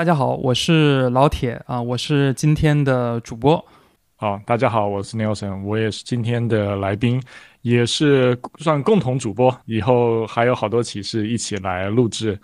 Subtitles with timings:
[0.00, 3.62] 大家好，我是老铁啊，我是今天的主播。
[4.16, 7.22] 好，大家好，我是 Nelson，我也是今天的来宾，
[7.60, 12.40] 也是算共同主播，以后还有好多启示一起来录制。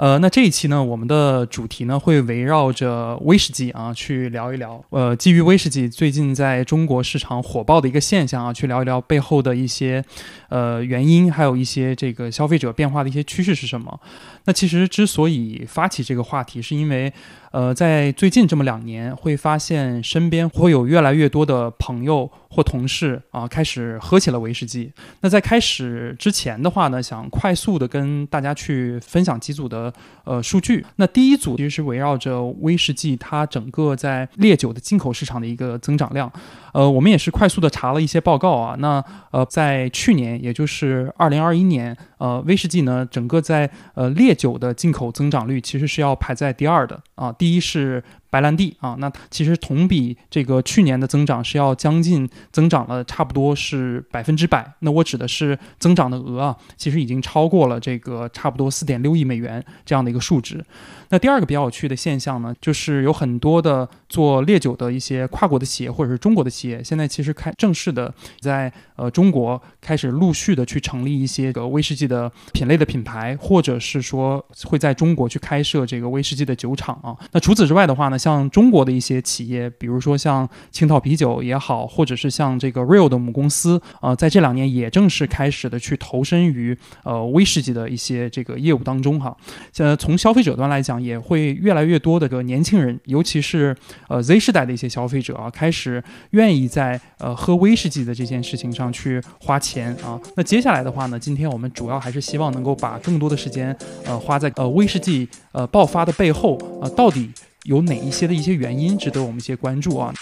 [0.00, 4.82] 呃，那这一期呢，我们的主题呢会围绕着威士忌啊去聊一聊。
[4.88, 10.02] 呃，基于威士忌最近在中国市场火爆的一个现象啊，去聊一聊背后的一些
[10.48, 14.00] 呃原因，还有一些这个消费者变化的一些趋势是什么。
[14.46, 17.12] 那其实之所以发起这个话题，是因为。
[17.52, 24.92] 呃，在最近这么两年，会发现身边会有越来越多的朋友或同事啊，开始喝起了威士忌。
[25.22, 29.89] 那在开始之前的话呢，想快速的跟大家去分享几组的
[30.24, 30.84] 呃数据。
[30.96, 36.30] 那第一组其实是围绕着威士忌它整个在烈酒的进口市场的一个增长量。
[36.72, 38.76] 呃，我们也是快速的查了一些报告啊。
[38.78, 47.32] 那呃，在去年，也就是二零二一年，呃，威士忌呢，整个在呃烈酒的进口增长率其实是要排在第二的啊。
[47.32, 54.72] 第一是白兰地啊，那其实同比这个去年的增长是要将近增长了差不多是百分之百。
[54.80, 60.64] 那我指的是增长的额啊，其实已经超过了这个差不多四点六亿美元这样的一个数值。
[61.10, 77.16] 那第二个比较有趣的现象呢，就是有很多的做烈酒的一些跨国的企业或者是中国的企业，现在其实开正式的在呃中国开始陆续的去成立一些个威士忌的品类的品牌，或者是说会在中国去开设这个威士忌的酒厂啊。
[77.32, 89.36] 那除此之外的话呢，像中国的一些企业，比如说像青岛啤酒也好，或者是像这个 Real 的母公司啊，在这两年也正式开始的去投身于呃威士忌的一些这个业务当中哈。
[89.72, 93.76] 现在从消费者端来讲，也会越来越多的个年轻人，尤其是
[94.08, 100.20] 呃 Z 世代的一些消费者啊，开始愿意在呃喝威士忌的这件事情上去花钱啊。
[100.36, 107.30] 那接下来的话呢，今天我们主要还是希望能够把更多的时间呃花在呃威士忌呃爆发的背后啊，到底。
[107.64, 110.14] 有哪一些的一些原因值得我们一些关注啊？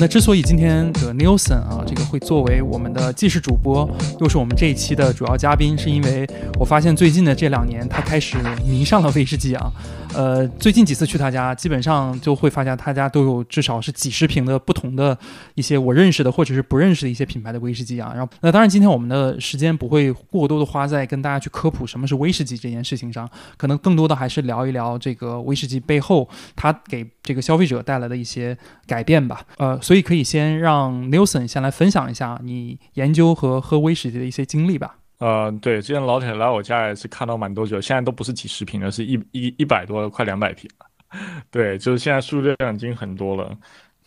[0.00, 3.86] 那之所以今天的 Nelson 啊，这个会作为我们的既是主播，
[4.18, 6.26] 又是我们这一期的主要嘉宾，是因为
[6.58, 9.70] 我发现最近的这两年，他开始迷上了威士忌啊。
[10.14, 15.16] 呃，最近几次去他家，基本上就会发现他家都有至少是几十瓶的不同的
[15.54, 18.12] 一些我认识的或者是不认识的一些品牌的威士忌啊。
[18.14, 28.56] 然后，那当然今天我们的时间不会过多的花在跟大家去科普什么是威士忌这件事情上，可能更多的还是聊一聊这个威士忌背后它给这个消费者带来的一些
[28.86, 29.42] 改变吧。
[29.58, 34.96] 呃，所以可以先让 Nelson 先来分享一下你研究和喝威士忌的一些经历吧。
[35.20, 40.86] 呃，对，之前老铁来我家也是看到蛮多酒，现在都不是几十瓶了，是一一一百多，快两百瓶了。
[41.52, 43.54] 对，就是现在数量已经很多了。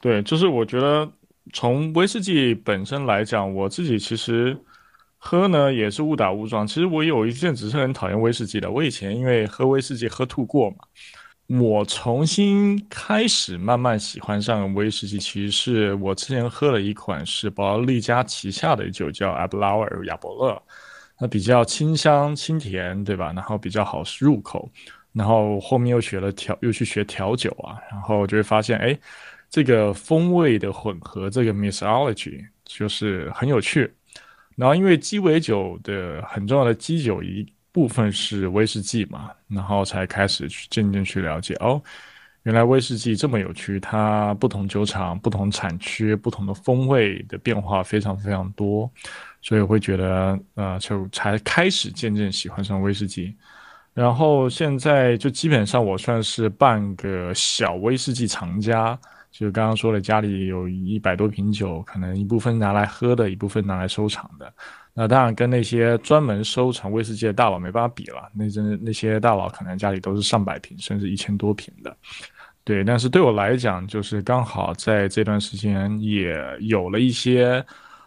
[0.01, 1.07] 对，就是我觉得
[1.53, 4.57] 从威士忌本身来讲，我自己其实
[5.19, 6.65] 喝呢也是误打误撞。
[6.65, 10.77] 其实我有一阵子是很讨厌威士忌的，我以前因为喝威士忌喝吐过嘛。
[11.47, 20.63] 我重新开始慢慢喜欢上威士忌，其实是我之前喝了一款是宝利加旗下的酒，叫 Aberlour 亚伯乐。
[21.19, 23.31] 那比较清香清甜，对吧？
[23.33, 24.69] 然后比较好入口，
[25.11, 28.97] 然后后面又学了调，又去学调酒啊，然后就会发现，哎，
[29.49, 33.91] 这个风味的混合，这个 mixology 就是很有趣。
[34.55, 41.81] 然后因为鸡尾酒的很重要的基酒一部分是威士忌嘛，然后才开始去渐渐去了解，哦，
[42.43, 48.91] 原来威士忌这么有趣，它不同酒厂、不同产区、不同的风味的变化非常非常多。
[49.43, 53.35] 所以我会觉得，呃，就才开始渐渐喜欢上威士忌，
[53.93, 58.97] 然后现在就基本上我算是半个小威士忌藏家，
[59.31, 64.51] 就是刚刚说的，家里有一百多瓶酒，可能一部分拿来喝的，一部分拿来收藏的。
[64.93, 71.93] 那当然跟那些专门收藏威士忌的大佬没办法比了，那真那些大佬可能家里都是上百瓶，甚至一千多瓶的。
[72.63, 77.61] 对，但是对我来讲，就是刚好在这段时间也有了一些。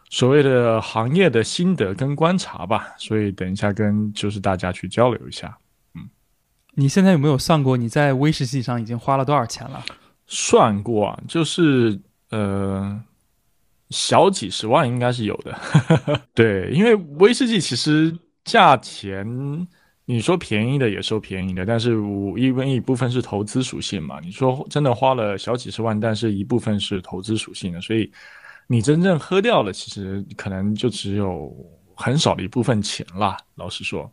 [0.09, 5.59] 所谓的行业的心得跟观察吧，所以等一下跟就是大家去交流一下。
[5.97, 6.09] 嗯，
[6.75, 9.85] 你现在有没有算过你在威士忌上已经花了多少钱了？
[10.29, 11.99] 算过啊，就是
[12.31, 13.03] 呃
[13.91, 15.59] 小几十万应该是有的。
[16.33, 19.27] 对，因为威士忌其实价钱
[20.05, 28.11] 你说便宜的也收便宜的，但是我因为一部分是投资属性嘛，你说真的花了小几十万，但是一部分是投资属性的，所以。
[28.67, 31.55] 你真正喝掉了，其实可能就只有
[31.95, 33.37] 很少的一部分钱啦。
[33.55, 34.11] 老实说，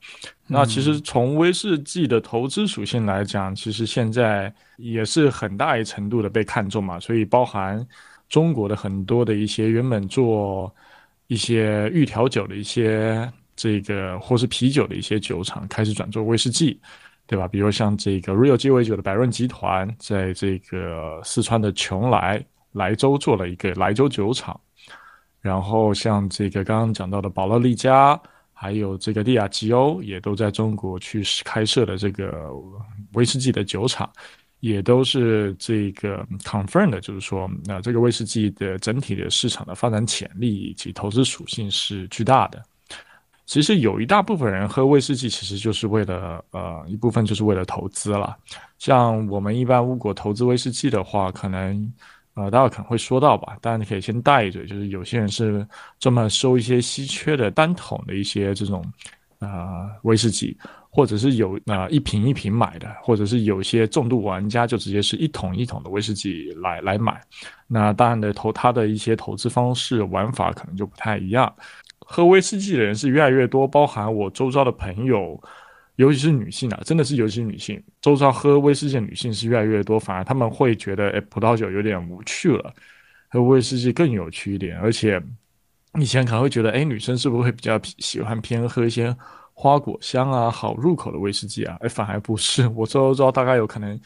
[0.48, 7.00] 那其实从威士忌的投资属性来讲，其实现在也是很大一程度的被看中嘛。
[7.00, 7.86] 所以包含
[8.30, 10.74] 中国的很多的一些原本做
[11.28, 16.80] 一些预调酒的一些这个或是啤酒的一些酒厂，开始转做威士忌，
[17.28, 17.48] 对吧？
[17.48, 24.60] 比如像这个 Real 鸡尾酒的百润集团，在这个四川的邛崃莱州做了一个莱州酒厂，
[25.40, 28.20] 然后像这个刚刚讲到的宝乐利加，
[28.52, 32.52] 还有这个利亚吉欧，也都在中国去开设的这个
[33.14, 34.12] 威士忌的酒厂。
[34.60, 42.64] 也都是这个 confirm 的，就是说，那这个威士忌的整体的市场的发展潜力以及投资属性是巨大的。
[43.46, 48.38] 其实有一大部分人喝威士忌，其实就是为了，呃，一部分就是为了投资了。
[48.80, 51.94] 像我们一般如果投资威士忌的话，可能，
[52.36, 53.58] 呃，待会可能会说到吧。
[53.62, 55.66] 当然你可以先带一嘴，就是有些人是
[56.00, 58.84] 专门收一些稀缺的单桶的一些这种，
[59.40, 60.58] 呃，威士忌。
[60.96, 67.20] 或者是有啊一瓶一瓶买的，或者是有些重度玩家就直接是一桶一桶的威士忌来来买。
[67.66, 71.52] 那当然的投他的一些投资方式玩法可能就不太一样。
[71.98, 75.42] 喝威士忌的人是越来越多，包含我周遭的朋友，
[75.96, 82.74] 尤其是女性啊，真的是尤其是女性，周遭喝威士忌的女性是越来越多，反而他们会觉得哎葡萄酒有点无趣了，
[83.30, 84.80] 喝威士忌更有趣一点。
[84.80, 85.22] 而且
[86.00, 89.16] 以前可能会觉得哎女生是不是会比较喜欢偏喝一些。
[89.56, 92.68] 花果香啊，好入口的威士忌啊，哎，反而不是。
[92.70, 93.98] 我周遭大概有可能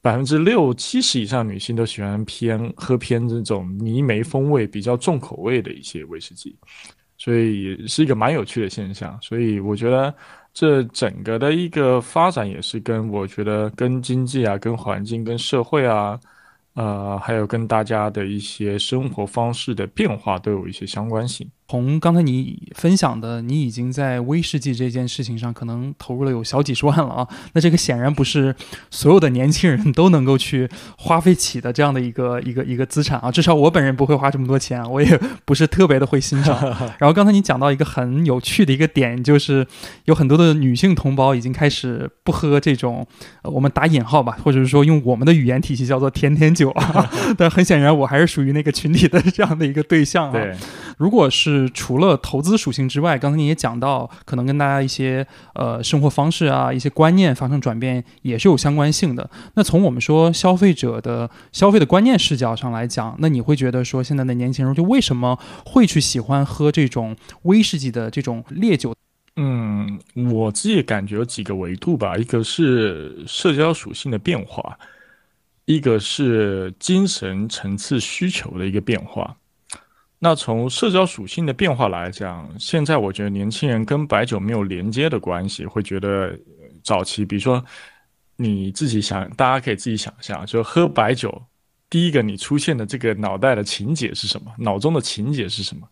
[0.00, 6.56] 百分之六七十以上女性都喜欢偏喝偏这种泥煤风味比较重口味的一些威士忌，
[7.18, 9.18] 所以也是一个蛮有趣的现象。
[9.20, 10.14] 所以我觉得
[10.54, 16.18] 这整个的一个发展也是跟我觉得跟经济啊、跟环境、跟社会啊。
[16.74, 21.48] 呃，还有跟大家的一些生活方式的变化都有一些相关性。
[21.66, 27.26] 从刚才你分享的，你已经在威士忌这件事情上可能投入了有小几十万了啊。
[27.54, 28.54] 那这个显然不是
[28.92, 33.32] 所有的年轻人都能够去花费起的这样的一个一个一个资产啊。
[33.32, 36.56] 至少我本人不会花这么多钱，我也不是特别的会欣赏。
[37.00, 39.66] 然后刚才你讲到一个很有趣的一个点，就是
[40.04, 43.04] 有很多的女性同胞已经开始不喝这种，
[43.42, 47.10] 我们打引号吧，或者是说用我们的语言体系叫做甜甜酒啊。
[47.36, 50.32] 但很显然，我还是属于那个群体的这样的一个对象啊。
[50.32, 50.54] 对，
[50.98, 51.53] 如果是。
[51.54, 59.30] 是除了投资属性之外，刚才你也讲到，可能跟大家一些呃生活方式啊、一些观念发生转变，也是有相关性的。
[59.54, 68.94] 那从我们说消费者的消费的观念视角上来讲，那你会觉得说现在的年轻人就为什么会去喜欢喝这种威士忌的这种烈酒？
[69.36, 69.98] 嗯，
[70.32, 74.78] 我自己感觉有几个维度吧，一个是社交属性的变化，
[75.64, 79.36] 一个是精神层次需求的一个变化。
[80.24, 86.34] 那从社交属性的变化来讲，现在我觉得年轻人跟白酒没有连接的关系，会觉得
[86.82, 87.62] 早期，比如说
[88.36, 91.30] 你自己想，大家可以自己想象，就喝白酒，
[91.90, 94.50] 第一个你出现的这个脑袋的情节是什么？
[94.56, 95.86] 脑中的情节是什么？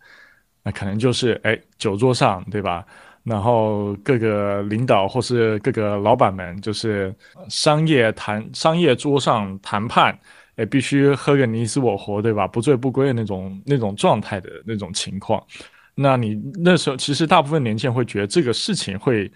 [0.62, 2.86] 那可能就是哎，酒桌上，对吧？
[3.24, 7.14] 然后各个领导或是各个老板们，就是
[7.50, 10.18] 商业谈商业桌上谈判。
[10.56, 12.46] 哎，必须喝个你死我活，对吧？
[12.46, 15.42] 不醉不归的那种那种状态的那种情况。
[15.94, 19.30] 那你那时候其实大部分年轻人会觉得这个事情会，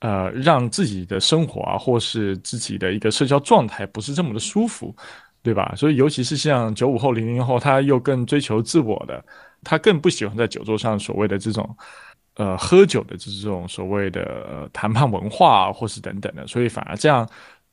[0.00, 4.94] 呃，让自己的生活啊，或是自己的一个社交状态不是这么的舒服，
[5.42, 5.72] 对吧？
[5.74, 9.24] 所以尤其是像九五后、零零后，他又更追求自我的，
[9.64, 11.76] 他更不喜欢在酒桌上所谓的这种，
[12.36, 16.46] 呃，喝酒的这种所谓的谈判文化，或是等等的。
[16.46, 17.28] 所以反而这样，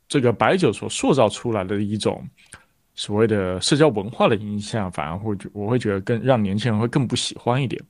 [0.07, 2.25] 这个白酒所塑造出来的一种。
[2.99, 7.81] 所谓的社交文化的影响，反而会我会觉得更让年轻人会更不喜欢一点。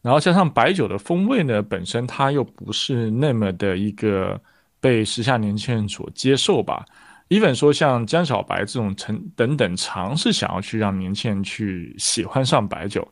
[0.00, 4.40] 然后加上白酒的风味呢，本身它又不是那么的一个
[4.80, 6.84] 被时下年轻人所接受吧。
[7.28, 13.06] even 说像江小白这种成等等尝试想要去让年轻人去喜欢上白酒，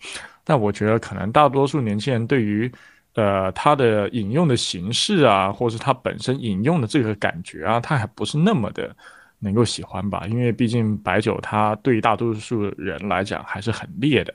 [0.44, 2.70] 但我觉得可能大多数年轻人对于
[3.14, 8.94] 呃它的饮用的形式啊，或是它本身饮用的这个感觉啊，它还不是那么的。
[9.42, 14.34] 能够喜欢吧，因为毕竟白酒它对大多数人来讲还是很烈的，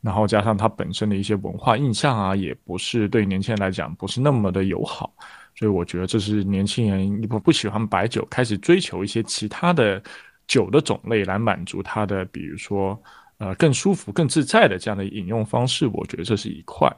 [0.00, 5.12] 然后加上它本身的一些文化印象啊，也不是对年轻人来讲不是那么的友好，
[5.54, 10.02] 所以我觉得这是年轻人不不喜欢白酒，开始追求一些其他的
[10.46, 12.98] 酒的种类来满足他的，比如说
[13.36, 16.90] 呃更舒服、更自在的这样的饮用方式，我觉得这是一块。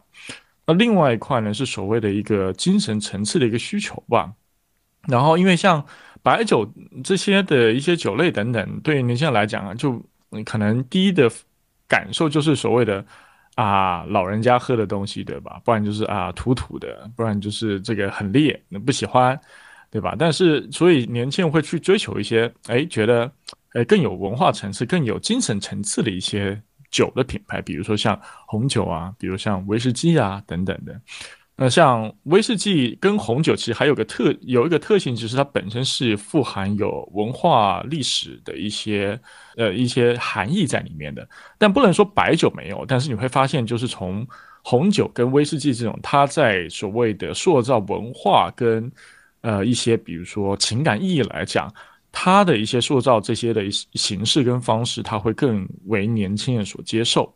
[0.65, 4.33] 那另外一块呢，是所谓的一个精神层次的一个需求吧。
[5.09, 5.85] 然后因为像。
[6.23, 6.71] 白酒
[7.03, 10.03] 这些的一些酒类等等，对于年轻人来讲啊，就
[10.45, 11.31] 可能第一的
[11.89, 13.05] 感受就是所谓的
[13.55, 15.61] 啊老人家喝的东西，对吧？
[15.65, 19.39] 不然就是啊土土的，不然就是这个很烈，不喜欢，
[19.91, 20.15] 对吧？
[20.19, 23.31] 但是所以年轻人会去追求一些，哎，觉得
[23.73, 26.61] 哎更有文化层次、更有精神层次的一些
[26.91, 31.01] 酒的品牌，比如说像红酒啊，比如像威士忌啊等等的。
[31.63, 39.21] 那像威士忌跟红酒，其实还有个特有一个特性，就是它本身是富含有文化历史的一些
[39.59, 41.29] 呃一些含义在里面的。
[41.59, 44.27] 但不能说白酒没有，但是你会发现，就是从
[44.63, 48.91] 红酒跟威士忌这种，它在所谓的塑造文化跟
[49.43, 51.71] 呃一些比如说情感意义来讲，
[52.11, 57.31] 它的一些塑造这些的形式跟方式，它会更为年轻人所接受。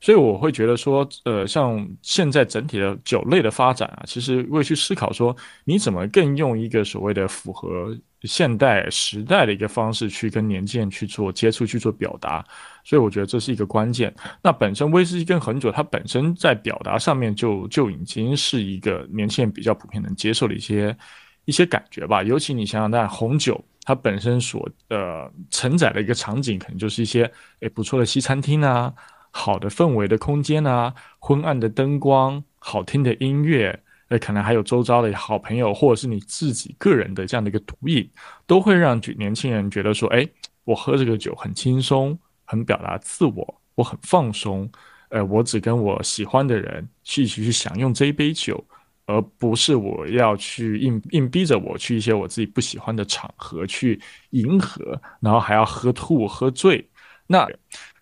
[0.00, 12.44] 所以我会觉得说，呃，像现在整体的酒类的发展啊，其实会去思考说，你怎么更用一个所谓的符合现代时代的一个方式去跟年轻人去做接触、去做表达。
[12.84, 14.14] 所以我觉得这是一个关键。
[14.40, 20.96] 那本身威士忌跟红酒，它本身在表达上面就就已经是一个年轻人比较普遍能接受的一些
[21.44, 22.22] 一些感觉吧。
[22.22, 27.28] 尤其你想想看，红酒它本身所呃承载的一个场景，可能就是一些
[27.60, 28.94] 诶不错的西餐厅啊。
[29.30, 38.08] 好的氛围的空间啊，昏暗的灯光，好听的音乐，呃，可能还有周遭的好朋友，或者是你自己个人的这样的一个独饮，
[38.46, 40.26] 都会让年轻人觉得说，哎，
[40.64, 44.68] 我喝这个酒很轻松，很表达自我，我很放松，
[45.10, 48.62] 呃，我只跟我喜欢的人一起去享用这一杯酒，
[49.06, 56.84] 而不是我要去硬硬逼着我去一些我自己不喜欢的场合去迎合，然后还要喝吐喝醉，
[57.26, 57.46] 那。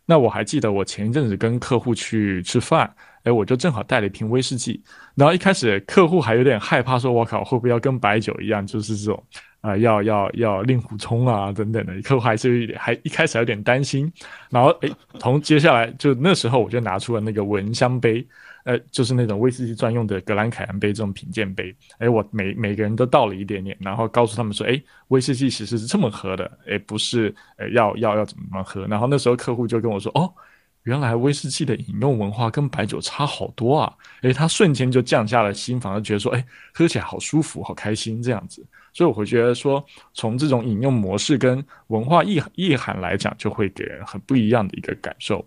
[0.06, 2.88] 那我还记得我前一阵子跟客户去吃饭，
[3.24, 4.80] 哎，我就正好带了一瓶威士忌，
[5.16, 9.22] 然后一开始客户还有点害怕，说我靠，会不会要跟白酒一样，就是这种
[9.60, 14.10] 啊，要要要令狐冲啊等等的，客户还是有点还一开始有点担心，
[14.48, 18.26] 然后哎，从接下来就那时候我就拿出了那个闻香杯。
[18.66, 28.84] 呃，就是那种威士忌专用的格兰凯恩杯这种品鉴杯，哎，我每每个人都倒了一点点，然后告诉他们说，哎，威士忌其实是这么喝的，哎，不是，呃，要要要怎么么喝？
[28.88, 30.34] 然后那时候客户就跟我说，哦，
[30.82, 36.44] 原来威士忌的饮用文化跟白酒差好多啊，哎，他瞬间就降下了心防，就觉得说，哎，
[36.74, 38.66] 喝起来好舒服，好开心这样子。
[38.92, 45.46] 所以我会觉得说，从这种饮用模式跟文化意意涵来讲，就会给人很不一样的一个感受，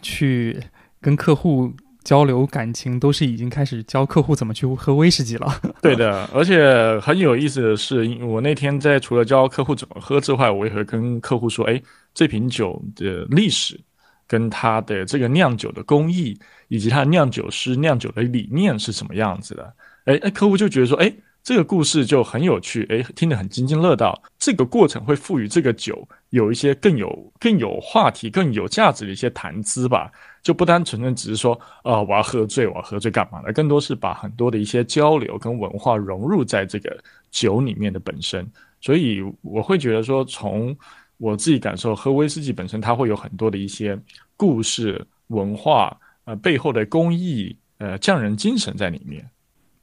[0.00, 0.58] 去
[0.98, 1.70] 跟客户。
[2.04, 5.60] 交流感情都是已经开始教客户怎么去喝威士忌了。
[5.80, 11.82] 对的，而且很有意思的是，我那天在除了教客户怎么喝之外，我也会跟客户说：“哎，
[12.12, 13.80] 这瓶酒的历史，
[14.28, 21.10] 跟它的这个酿酒的工艺，以及它酿酒师酿酒的理念是什么样子的。”哎哎，客户就觉得说：“哎，
[21.44, 24.20] 这个故事就很有趣，哎，听得很津津乐道。
[24.38, 30.10] 这个过程会赋予这个酒有一些更有更有话题、更有价值的一些谈资吧。”
[30.42, 33.52] 就不单纯纯只是说，呃，我要喝醉，我要喝醉干嘛的？
[33.52, 36.98] 更多是把很多的一些交流跟文化融入在这个
[37.30, 38.46] 酒里面的本身。
[38.80, 40.74] 所以我会觉得说，从
[41.18, 43.98] 我自己感受，喝威士忌本身它会有很多的一些
[44.36, 49.26] 故事、文化，呃，背后的工艺，呃，匠人精神在里面。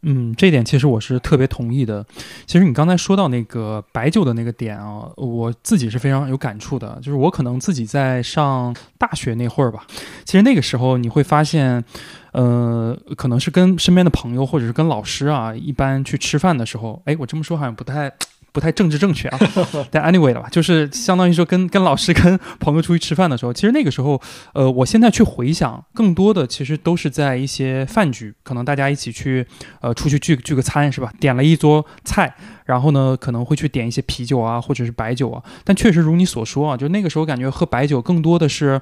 [0.04, 2.06] 嗯，这点其实我是特别同意的。
[2.46, 6.98] 其实你刚才说到那个白酒的那个点啊，我自己是非常有感触的。
[7.02, 9.86] 就是我可能自己在上大学那会儿吧，
[10.26, 11.84] 其实那个时候你会发现，
[12.32, 18.12] 呃，可能是跟身边的朋友或者是跟老师啊，一般去吃饭的时候，哎，我这么说好像不太。
[18.52, 19.40] 不太政治正确啊，
[19.90, 24.22] 但 anyway 了吧，就是相当于说跟跟老师、跟朋友出去吃饭的时候，其实那个时候，
[24.54, 29.46] 呃，我现在去回想，更多的其实都是在一些饭局，可能大家一起去，
[29.80, 31.12] 呃，出去聚聚个餐是吧？
[31.20, 32.36] 点了一桌菜，
[32.72, 35.44] 然后呢，可能会去点一些啤酒啊，或者是白酒啊。
[35.66, 38.80] 但确实如你所说啊，就那个时候感觉喝白酒更多的是。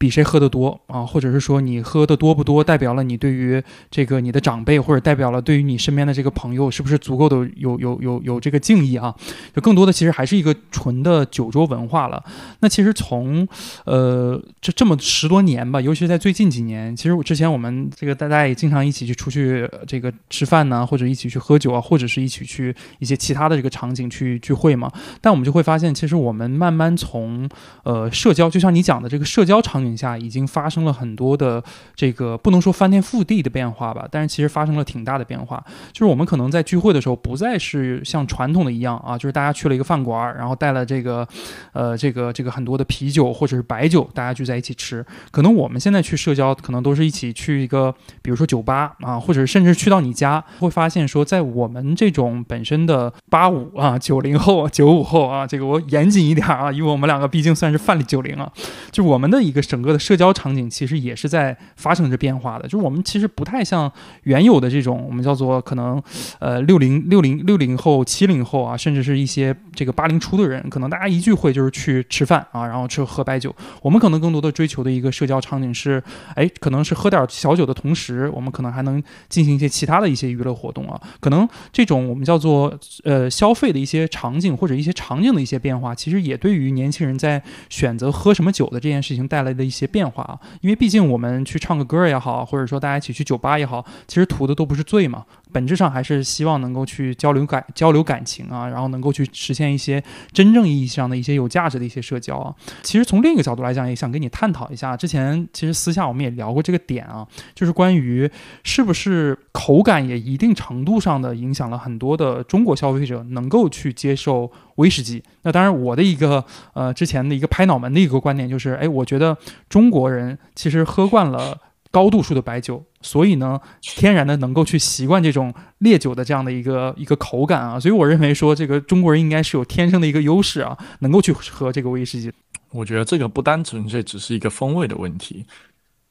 [0.00, 9.12] 比谁喝得多啊，或者是说你喝的多不多，代表了你对于这个你的长辈，或者代表了对于你身边的这个朋友，是不是足够的有有有有这个敬意啊？
[9.52, 12.22] 就更多的其实还是一个纯的酒桌文化了。
[12.60, 13.48] 那其实从
[13.86, 24.90] 呃这这么十多年吧，尤其是在最近几年，其实我之前我们这个大家也经常一起去出去这个吃饭呢，或者一起去喝酒啊，或者是一起去一些其他的这个场景去聚会嘛。
[25.20, 27.46] 但我们就会发现，其实我们慢慢从
[27.82, 29.98] 呃社交，就像你讲的这个社交场景。
[29.98, 31.60] 下已经发生了很多的
[31.96, 35.60] 这个不能说翻天覆地的变化吧，但是其实发生了挺大的变化。
[35.92, 41.26] 就是我们可能在聚会的时候，不再是像传统的一样啊，就是大家去了一个饭馆，然后带了这个
[41.72, 45.04] 呃这个这个很多的啤酒或者是白酒，大家聚在一起吃。
[45.32, 47.92] 可能我们现在去社交，可能都是一起去一个，
[48.22, 58.50] 比如说酒吧啊，或者甚至去到你家，会发现说，在我们这种本身的八五啊、九零后、九五后啊，这个我严谨一点啊，因为我们两个毕竟算是泛九零啊，
[58.90, 59.58] 就我们的一个。
[59.68, 62.66] 整个的社交场景其实也是在发生着变化的。
[62.66, 66.02] 就是我们其实不太像原有的这种我们叫做可能
[66.38, 73.54] 呃六零六零六零后七零后啊，甚至是一些这个八零初的人，可能大家一聚会就是去吃饭啊，然后吃喝白酒。
[73.82, 76.02] 我们可能更多的追求的一个社交场景是，
[76.34, 80.98] 哎，可能是喝点小酒的同时，我们可能还能进行一些其他的一些娱乐活动啊。
[81.20, 82.72] 可能这种我们叫做
[83.04, 90.38] 呃消费的一些场景或者一些场景的一些变化，其实也对于年轻人在选择喝什么酒的这件事情带来的一些变化啊。
[90.60, 95.24] 因为毕竟我们去唱个歌也好，或者说大家一起去酒吧也好，其实图的都不是醉嘛。
[95.52, 100.02] 本质上还是希望能够去交流感交流感情啊，然后能够去实现一些
[100.32, 102.54] 真正意义上的一些有价值的一些社交啊。
[102.82, 104.96] 其实从另一个角度来讲，也想跟你探讨一下。
[104.96, 108.30] 之前其实私下我们也聊过这个点啊，就是关于
[108.64, 115.22] 是不是口感也一定程度上的影响了很多的中国消费者能够去接受威士忌。
[115.42, 119.36] 那当然，我的一个呃之前的一个拍脑门的一个观点就是，哎，我觉得
[119.68, 121.58] 中国人其实喝惯了。
[121.90, 132.30] 高度数的白酒，所以呢，天然的能够去习惯这种烈酒的这样的一个一个口感啊，所以我认为说这个中国人应该是有天生的一个优势啊，能够去喝这个威士忌。
[132.72, 135.46] 我觉得这个不单纯粹只是一个风味的问题，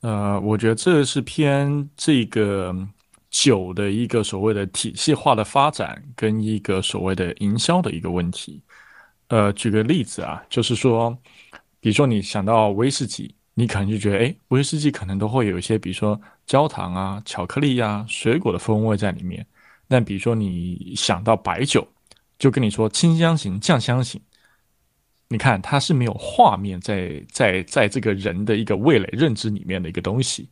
[0.01, 2.75] 呃，我觉得这是偏这个
[3.29, 8.59] 酒的一个所谓的体系化的发展跟一个所谓的营销的一个问题。
[9.27, 11.15] 呃，举个例子啊，就是说，
[11.79, 13.35] 比如说你想到威士忌。
[13.59, 19.43] 你可能就觉得，哎，威士忌可能都会有一些，比如说焦糖啊、巧克力呀、水果的风味在里面。
[19.87, 21.87] 但比如说你想到白酒，
[22.37, 24.21] 就跟你说清香型、酱香型，
[25.27, 30.47] 你看它是没有画面在在在这个人的一个味蕾认知里面的一个东西，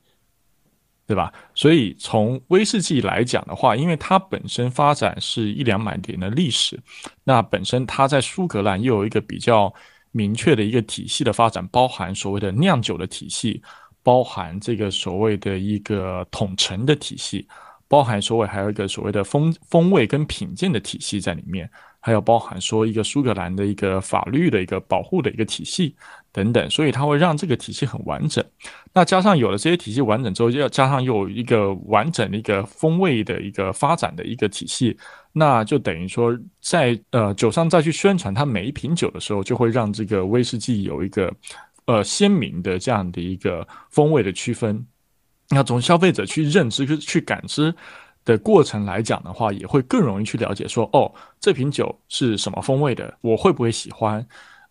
[1.06, 1.32] 对吧？
[1.54, 6.82] 所以从威士忌来讲的话，因为它本身发展是一两百年的历史，
[7.24, 9.72] 那本身它在苏格兰又有一个比较。
[10.16, 13.62] 明确的一个体系的发展，包含所谓的酿酒的体系，
[14.02, 17.46] 包含这个所谓的一个统称的体系，
[17.90, 21.70] 包含所谓还有一个所谓的风风味跟品鉴的体系在里面，
[22.00, 25.94] 还有包含说一个苏格兰的一个法律的一个保护的一个体系。
[26.36, 28.44] 等等，所以它会让这个体系很完整。
[28.92, 34.98] 那加上有了这些体系完整之后，要加上又有一个完整的一个风味的一个发展的一个体系。
[35.32, 41.34] 那就等于说，在呃酒商再去宣传它每一瓶酒的时候，就会让这个威士忌有一个
[41.86, 44.86] 呃鲜明的这样的一个风味的区分。
[45.50, 47.74] 那从消费者去认知、去感知
[48.26, 51.10] 的过程来讲的话，也会更容易去了解说，哦，
[51.40, 54.26] 这瓶酒是什么风味的，我会不会喜欢？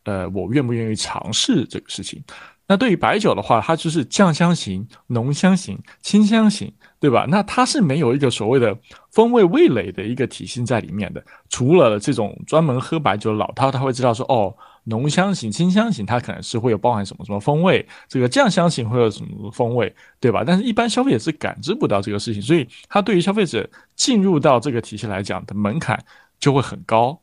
[0.05, 2.23] 呃，我愿不愿意尝试这个事情？
[2.67, 6.73] 那对于白酒的话，它就是酱香型、浓香型、清香型。
[7.01, 7.27] 对吧？
[7.29, 8.75] 那它是没有一个所谓的
[9.13, 11.23] 风味味蕾的一个体系在里面的。
[11.51, 20.43] 除了这种专门喝白酒的老饕，他会知道说，哦，浓香型、清香型，它可能是会有包含什么什么风味，这个酱香型会有什么风味，对吧？
[20.47, 26.03] 但是一般消费者是感知不到这个事情，所以它对于消费者进入到这个体系来讲的门槛
[26.41, 27.21] 就会很高。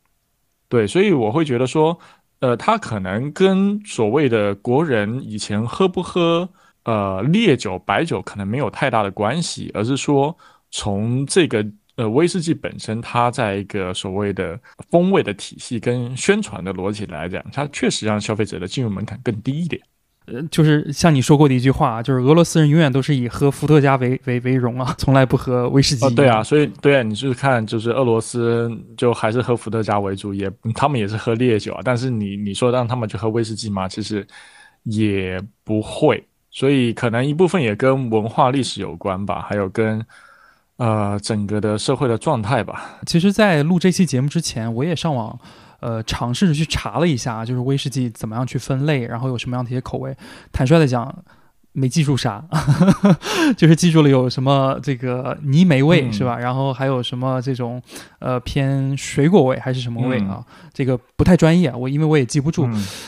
[0.70, 1.98] 对，所以我会觉得说，
[2.42, 6.48] 呃，它可能跟所谓的国人以前喝不喝。
[6.84, 10.36] 呃，烈酒、白酒可能没有太大的关系，而是说
[10.72, 11.64] 从这个
[11.96, 19.80] 呃威士忌本身，它在一个所谓的风味的体系跟宣传的逻辑来讲，它确实让消费者的进入门槛更低一点。
[20.32, 26.16] 呃，就是像你说过的一句话，就是俄罗斯人永远都是以喝伏特加为为为荣啊，从来不喝威士忌。
[26.16, 31.82] 对啊，所以对啊，你就是看，就是俄罗斯就还是喝伏特加为主，也他们也是喝烈酒啊。
[31.84, 33.88] 但是你你说让他们去喝威士忌吗？
[33.88, 34.26] 其实
[34.84, 36.24] 也不会。
[36.54, 40.06] 所以可能一部分也跟文化历史有关吧，还有跟
[40.76, 43.00] 呃整个的社会的状态吧。
[43.06, 45.40] 其实，在录这期节目之前，我也上网
[45.82, 50.16] 呃尝试着去查了一下，就是威士忌怎么样去分类，然后有什么样的一些口味。
[50.54, 51.14] 坦率的讲。
[51.74, 52.44] 没记住啥，
[53.56, 56.38] 就是记住了有什么这个泥煤味是吧？
[56.38, 57.82] 然后还有什么这种
[58.20, 60.46] 呃偏水果味还是什么味啊？
[60.74, 62.68] 这个不太专业，我因为我也记不住。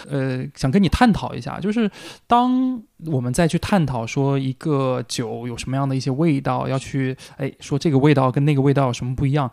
[0.10, 1.92] 呃，想跟你探讨一下，就是
[2.26, 9.52] 当我们再去探讨说一个酒有什么样的一些味道，要去哎说这个味道跟那个味道有什么不一样？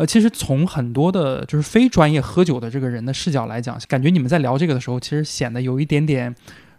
[0.00, 6.34] 呃，其实从很多的就是非专业喝酒的这个人的视角来讲，感觉你们在聊这个的时候，其实显得有一点点。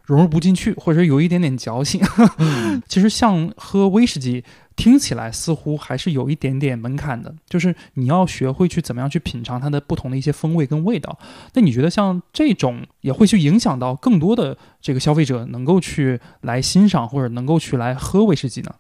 [0.05, 2.01] 融入不进去，或者有一点点矫情。
[2.89, 4.43] 其实像喝威士忌，
[4.75, 11.17] 听起来似乎还是有一点点门槛的，就是你要学会去怎么样去品尝它的不同的一些风味跟味道。
[11.53, 18.73] 那你觉得像这种也会去影响到更多的这个消费者能够去来欣赏或者能够去来喝威士忌呢？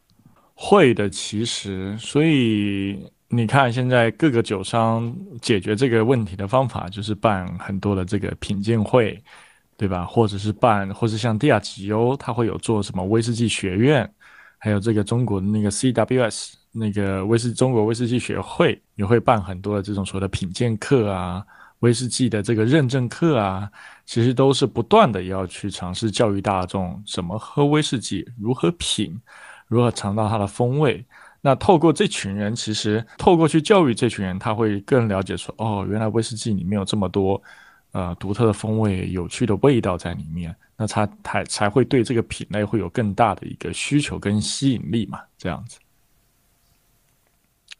[0.55, 9.23] 会的，其实，所以你看现在各个酒商解决这个问题的方法就是办很多的这个品鉴会。
[9.77, 10.05] 对吧？
[10.05, 14.07] 或者是办，或者像蒂亚吉欧，他会有做什么威士忌学院，
[14.59, 21.43] 还有这个中国的那个 CWS 那个威士中国威士忌学会也会办很多的这种所谓的品鉴课啊，
[21.79, 23.67] 威士忌的这个认证课啊，
[24.05, 29.19] 其实都是不断的要去尝试教育大众怎么喝威士忌，如何品，
[29.67, 31.03] 如何尝到它的风味。
[31.41, 37.41] 那透过这群人，其实透过去教育这群人，他会更了解说，哦，原来威士忌里面有这么多。
[37.93, 45.19] 呃，独特的风味、有趣的味道在里面，那他才才会对这个品类会有更大的一个需求跟吸引力嘛？
[45.37, 45.77] 这样子，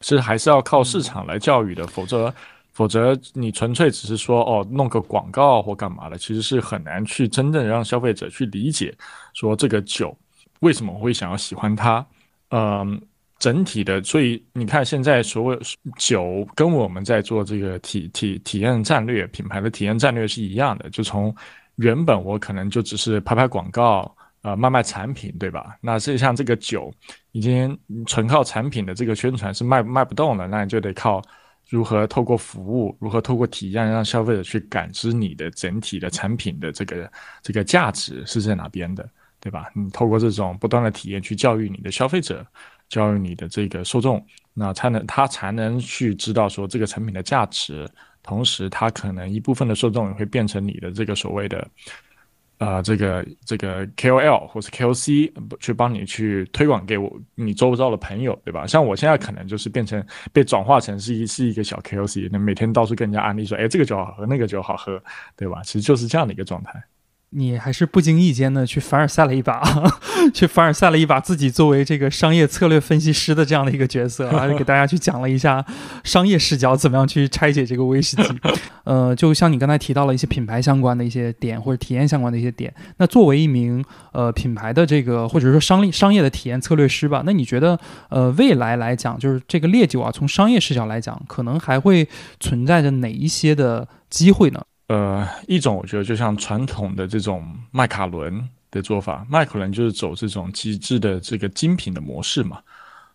[0.02, 2.34] 是还是要靠市场来教育的，否则，
[2.74, 8.94] 否则你纯粹只是说哦，弄个广告或干嘛的，其实是很难去真正让消费者去理解，
[9.32, 10.14] 说这个酒
[10.60, 12.06] 为什么会想要喜欢它，
[12.50, 13.00] 嗯。
[13.42, 15.60] 整体的，所以你看，现在所有
[15.98, 20.88] 酒跟我们在做这个体体体验战略、品牌的体验战略是一样的。
[20.90, 21.34] 就从
[21.74, 25.76] 原本我可能就只是拍拍广告，呃，卖卖产品，对吧？
[25.80, 26.88] 那实际上这个酒，
[27.32, 27.76] 已经
[28.06, 31.20] 纯靠产品的这个宣传是卖卖不动了，那你就得靠
[31.68, 37.10] 如何透过服务，如何透过体验，让消费者去感知你的整体的产品的这个
[37.42, 39.04] 这个价值是在哪边的，
[39.40, 39.68] 对吧？
[39.74, 42.46] 你透过这种不断的体验去教育你的消费者。
[42.92, 47.88] 教育你的这个受众，那才能他才能去知道说这个产品的价值，
[48.22, 51.66] 同时他可能一部分的受众也会变成你的这个所谓的，
[52.58, 58.66] 呃，这个这个 KOL 或是 KOC 去帮你去推广给我你周遭的朋友，对吧？
[58.66, 65.02] 像我现在可能就是变成被转化成是一是一个小 KOC，那每天到处跟人家安利说，哎，这个酒好喝，那个酒好喝，
[65.34, 65.62] 对吧？
[65.64, 66.74] 其实就是这样的一个状态。
[67.34, 69.62] 你还是不经意间的，去凡尔赛了一把，
[70.34, 75.64] 去凡尔赛了一把自己作为这个商业策略分析师的这样的一个角色，还是 给大家去讲了一下
[76.04, 78.22] 商业视角怎么样去拆解这个威士忌。
[78.84, 82.72] 呃，就像你刚才提到了一些品牌相关的一些点，或者体验相关的一些点。
[82.98, 87.78] 那作为一名呃品牌的这个或者说商商业的体验策略师吧，那你觉得
[88.10, 92.06] 呃未来来讲，就是这个烈酒啊，从商业视角来讲，可能还会
[92.40, 94.60] 存在着哪一些的机会呢？
[94.88, 102.60] 呃，一种我觉得就像传统的这种麦卡伦的做法，麦卡伦就是走这种极致的这个精品的模式嘛，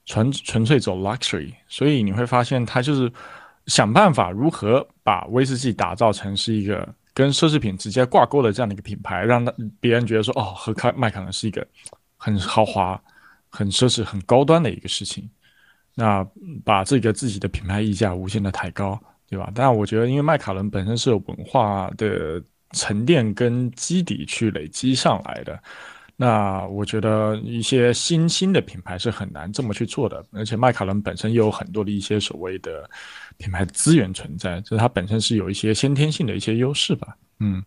[0.06, 3.12] 纯纯粹走 luxury，所以你会发现他就是
[3.68, 9.46] 想办法如何把威士忌打造成是一个跟奢侈品直接挂钩的这样的一个品牌，让
[9.80, 11.68] 别人觉得说哦，喝开麦卡伦是一个
[12.16, 13.00] 很豪华、
[13.50, 15.30] 很奢侈、很高端的一个事情，
[15.94, 16.26] 那
[16.64, 19.00] 把这个自己的品牌溢价无限的抬高。
[19.30, 19.52] 对吧？
[19.54, 25.60] 但我觉得，因为麦卡伦本身是有文化的沉淀跟基底去累积上来的，
[26.16, 30.26] 那我觉得一些新兴的品牌是很难这么去做的。
[30.32, 32.90] 而且麦卡伦本身又有很多的一些所谓的
[33.38, 37.16] 品牌资源存在，就是它本身是有一些先天性的一些优势吧。
[37.40, 37.62] 嗯，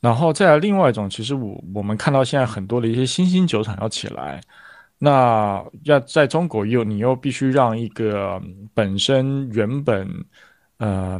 [0.00, 4.40] 然后再来另外一种，其实我我们看到现在很多的一些新兴酒厂要起来，
[4.98, 8.40] 那要在中国又你又必须让一个
[8.72, 10.08] 本身原本
[10.84, 11.18] 呃，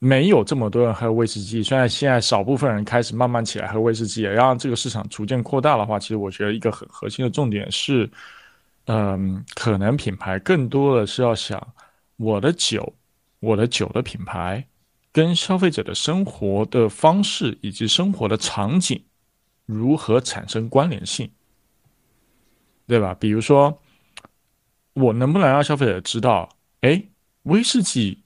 [0.00, 8.10] 没有这么多人喝威士忌，虽然现在少部分人开始慢慢起来喝威士忌，也让这个市场逐渐扩大的话，其实我觉得一个很核心的重点是，
[8.86, 11.64] 嗯，可能品牌更多的是要想
[12.16, 12.92] 我的酒，
[13.38, 14.66] 我的酒的品牌
[15.12, 19.00] 跟消费者的生活的方式以及生活的场景
[19.66, 21.30] 如何产生关联性，
[22.88, 23.14] 对吧？
[23.20, 23.80] 比如说，
[24.94, 26.48] 我能不能让消费者知道，
[26.80, 27.00] 哎，
[27.44, 28.18] 威士忌。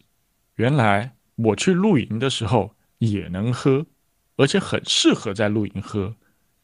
[0.61, 3.87] 原来我去露营的时候也能喝，
[4.37, 6.14] 而且很适合在露营喝，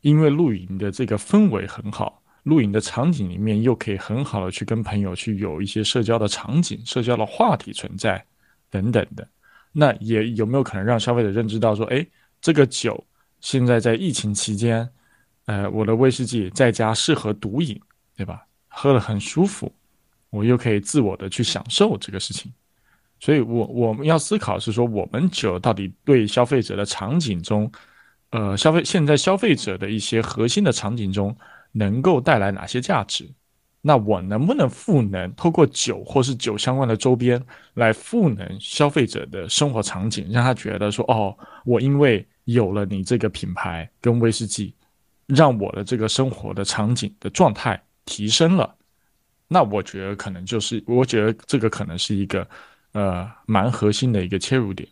[0.02, 8.22] 因为露营的这个氛围很好，露营的场景里面又可以很好的去跟朋友去有一些社交的场景、社交的话题存在
[8.68, 9.26] 等等的。
[9.72, 12.06] 那也有没有可能让消费者认知到说，哎，
[12.42, 13.02] 这个酒
[13.40, 14.87] 现在在疫情期间，
[15.46, 17.80] 呃，我的威士忌在家适合独饮，
[18.14, 18.44] 对吧？
[18.68, 19.72] 喝了很舒服，
[20.28, 22.52] 我又可以自我的去享受这个事情。
[23.18, 27.70] 所以，我我们要思考是说，我们酒到底对消费者的场景中，
[28.31, 31.35] 呃，消费现在消费者的一些核心的场景中，
[31.72, 33.26] 能够带来哪些价值？
[33.81, 37.42] 那我能不能赋能，透过酒或是酒相关的周边
[37.74, 44.74] 来赋能消费者的生活场景，让他觉得说，哦，我因为有了你这个品牌跟威士忌，
[45.26, 48.74] 让我的这个生活的场景的状态提升了。
[49.48, 52.46] 那我觉得可能就是，我觉得这个可能是一个。
[52.92, 54.88] 呃，蛮核心的一个切入点，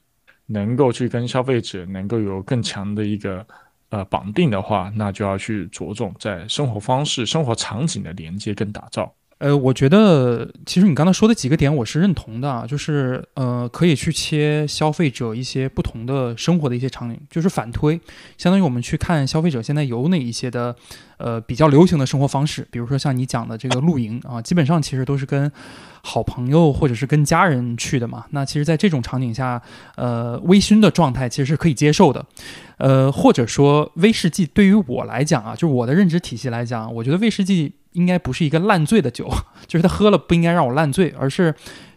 [0.46, 3.46] 能够去跟消费者能够有更强的一个
[3.88, 9.14] 呃绑定的话，那就要去着重在生活方式、生活场景的连接跟打造。
[9.38, 18.00] 呃，我觉得其实你刚才说的几个点我是认同的，就是呃，可以去切消费者一些不同的生活的一些场景，就是反推，
[18.38, 20.74] 相当于我们去看消费者现在有哪一些的
[21.18, 25.50] 呃比较流行的生活方式，比如说像你讲的这个露营啊，基本上其实都是跟
[26.02, 28.24] 好朋友或者是跟家人去的嘛。
[28.30, 29.60] 那其实，在这种场景下，
[29.96, 32.24] 呃，微醺的状态其实是可以接受的，
[32.78, 37.74] 呃，或者说威士忌对于我来讲啊，就是我的认知体系来讲，我觉得威士忌。
[37.94, 39.28] 应该不是一个烂醉的酒，
[39.66, 41.52] 就是他喝了不应该让我烂醉，而是。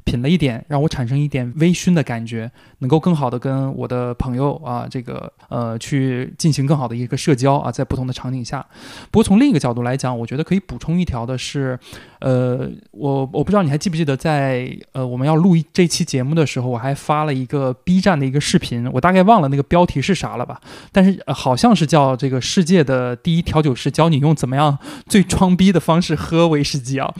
[0.07, 8.65] 品了一点，让我产生一点微醺的感觉，能够更好的跟我的朋友啊，这个呃，去进行更好的一个社交啊，在不同的场景下。
[9.11, 11.77] 不过从另一个角度来讲，我觉得可以补充一条的是，
[12.21, 20.61] 呃，我我不知道你还记不记得，在呃我们要录这期节目的时候，我还发了一个 B 站的一个视频，我大概忘了那个标题是啥了吧，
[20.93, 27.13] 但是好像是叫这个世界的第一调酒师教你用怎么样最装逼的方式喝威士忌啊。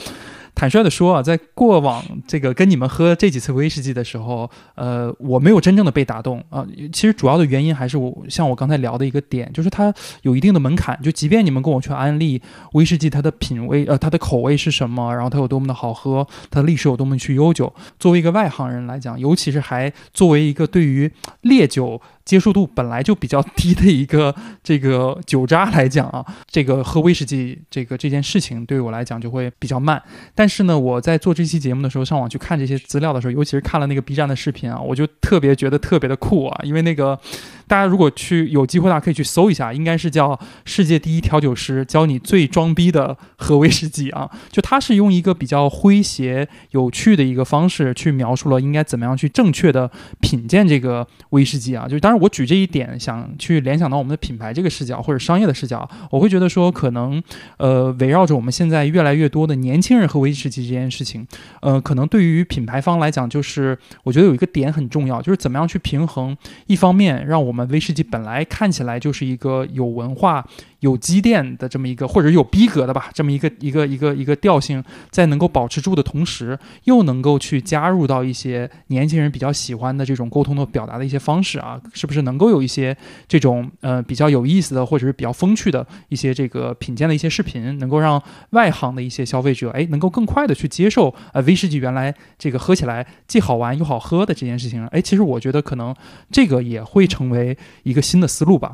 [0.58, 6.65] 坦率的说啊，在过往这个跟你们喝这几次威士忌的时候，呃，我没有真正的被打动啊。
[6.91, 9.93] 其实主要的原因还是我像我刚才聊的一个点，就是它
[10.24, 11.00] 有一定的门槛。
[11.04, 12.41] 就即便你们跟我去安利
[12.74, 17.72] 威士忌，它的品味呃，它的口味是什么，然后它有多么的好喝，它的历史有多么去悠久。
[18.00, 22.02] 作为一个外行人来讲，尤其是还作为一个对于烈酒。
[22.28, 30.02] 接受度本来就比较低的一个 这个酒渣来讲啊，这个喝威士忌这个这件事情对我来讲就会比较慢。
[30.36, 37.18] 但是呢，我在做这期节目的时候，上网去看这些资料的时候，尤其是看了那个 B 站的视频啊，我就特别觉得特别的酷啊，因为那个。
[37.67, 44.30] 大家如果去有机会的话，可以去搜一下，应该是叫“世界第一调酒师教你最装逼的喝威士忌”啊。
[44.49, 51.88] 就他是用一个比较诙谐、有趣的一个方式去描述了应该怎么样去正确的品鉴这个威士忌啊。
[51.88, 57.21] 就当然我举这一点，想去联想到我们的品牌这个视角或者商业的视角，我会觉得说，可能
[57.58, 61.27] 呃围绕着我们现在越来越多的年轻人喝威士忌这件事情，
[61.62, 66.36] 呃，可能对于品牌方来讲，就是我觉得有一个点很重要，就是怎么样去平衡，
[66.67, 70.46] 一方面让我们我们威士忌本来看起来就是一个有文化。
[70.80, 82.96] 有积淀的这么一个，或者有逼格的吧，这么一个一个一个一个调性，在能够保持住的同时，又能够去加入到一些年轻人比较喜欢的这种沟通的表达的一些方式啊，是不是能够有一些
[83.28, 95.96] 这种呃比较有意思的，或者是比较风趣的一些这个品鉴的一些视频，能够让外行的一些消费者哎能够更快的去接受呃威士忌原来这个喝起来既好玩又好喝的这件事情，哎，其实我觉得可能
[96.32, 98.74] 这个也会成为一个新的思路吧。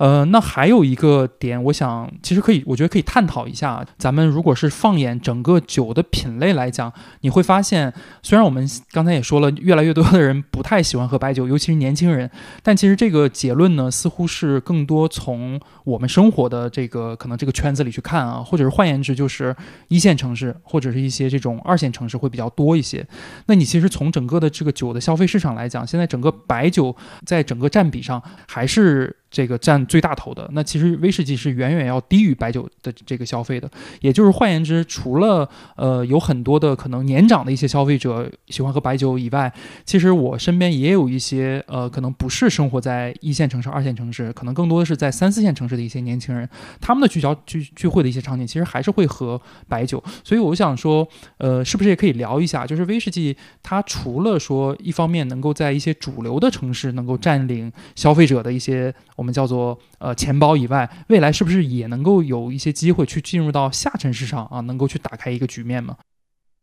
[0.00, 3.84] 呃，那还有一个点，我想其实可以，我觉得可以探讨一下。
[3.98, 12.30] 咱们如果是放眼整个酒的品类来讲，你会发现，虽然我们刚才也说了，越来越多的人不太喜欢喝白酒，尤其是年轻人，
[12.62, 19.54] 但其实这个结论呢，似乎是更多从我们生活的这个可能这个圈子里去看啊，或者是换言之，就是
[19.88, 23.06] 一线城市或者是一些这种二线城市会比较多一些。
[23.44, 29.14] 那你其实从整个的这个酒的消费市场来讲，现在整个白酒在整个占比上还是。
[29.30, 33.70] 这个占最大头的，那其实威士忌是远远要低于白酒的这个消费的。
[34.00, 39.52] 也就是换言之，除了呃有很多的可能年长的一些消费者喜欢喝白酒以外，
[39.84, 46.48] 其实我身边也有一些呃可能不是生活在一线城市、二线城市，可能更多的是在三四线城市的一些年轻人，
[46.80, 50.02] 他们的聚焦聚聚会的一些场景，其实还是会喝白酒。
[50.24, 51.06] 所以我想说，
[51.38, 58.92] 呃，是不是也可以聊一下，就是威士忌它除了说一方面能够在一些主流的城市能够占领消费者的一些。
[59.20, 64.60] 我们叫做呃钱包以外，未来是不是也能够有一些机会去进入到下沉市场啊？
[64.60, 65.94] 能够去打开一个局面吗？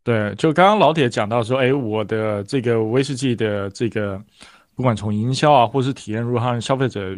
[0.02, 4.20] 对，就刚刚老铁讲到说，哎，我的这个威士忌的这个，
[4.74, 7.16] 不管从营销啊，或是体验如何让消费者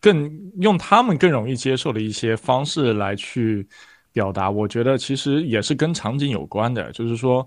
[0.00, 3.66] 更用他们更容易接受的一些方式来去
[4.12, 7.44] 表达，我觉得其实也是跟场景有关的，就是说。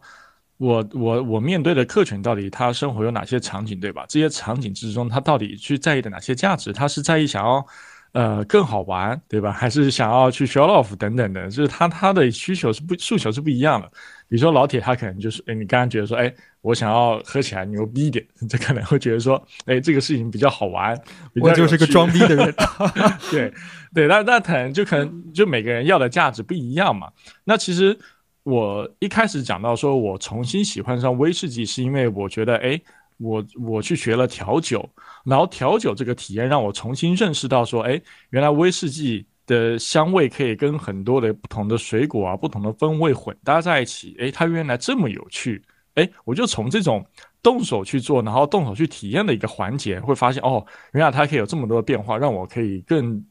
[0.62, 4.06] 我我我面对的客群到底他生活有哪些场景，对吧？
[4.08, 6.71] 这些场景之中，他到底去在意的哪些价值？
[6.71, 7.65] 他是在意想要，
[8.12, 9.52] 呃，更好玩，对吧？
[9.52, 11.50] 还是想要去 show off 等等的？
[11.50, 13.88] 就是他他的需求是不诉求是不一样的。
[14.30, 20.95] 比如说老铁，他可能就是，哎，你刚刚觉得说，哎，我想要喝起来牛逼一点， 这可能会觉得说，哎，这个事情比较好玩。
[21.41, 22.54] 我就是个装逼的人。
[23.32, 23.52] 对
[23.95, 27.10] 对，那那可能就可能就每个人要的价值不一样嘛。
[27.45, 27.97] 那其实。
[28.43, 32.82] 我一开始讲到说，我重新喜欢上威士忌，是因为我觉得，哎，
[33.17, 34.88] 我我去学了调酒，
[35.23, 38.01] 然后调酒这个体验让我重新认识到说，哎，
[38.32, 45.62] 原来威士忌的香味可以跟很多的不同的水果啊、不同的风味混搭在一起，哎，它原来这么有趣，
[45.93, 47.06] 哎，我就从这种
[47.43, 53.23] 动手去做，然后动手去体验的一个环节，会发现，哦，原来它可以有这么多的变化，让我可以更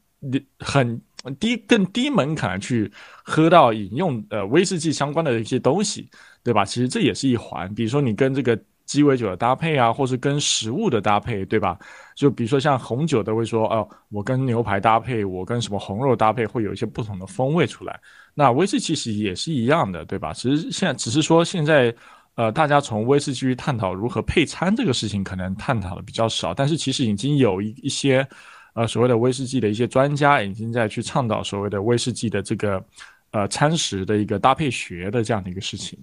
[0.58, 1.00] 很
[1.38, 2.90] 低更低门槛去
[3.22, 6.08] 喝到饮用呃威士忌相关的一些东西，
[6.42, 6.64] 对吧？
[6.64, 7.72] 其实这也是一环。
[7.74, 11.78] 比如说你跟这个鸡尾酒的搭配啊，或是跟食物的搭配，对吧？
[12.16, 18.00] 就比如说像红酒都会说哦，我跟牛排搭配，我跟什么红肉搭配，会有一些不同的风味出来。
[18.34, 20.32] 那威士忌其实也是一样的，对吧？
[20.32, 21.94] 其实现在只是说现在。
[22.36, 28.26] 呃，大家从威士忌去探讨如何配餐这个事情，可能探讨的比较少，但是其实已经有一一些，
[28.74, 32.84] 呃，所谓的威士忌的一些专家已经在去倡导所谓的威士忌的这个，
[33.30, 35.98] 呃，餐食的一个搭配学的这样的一个事情。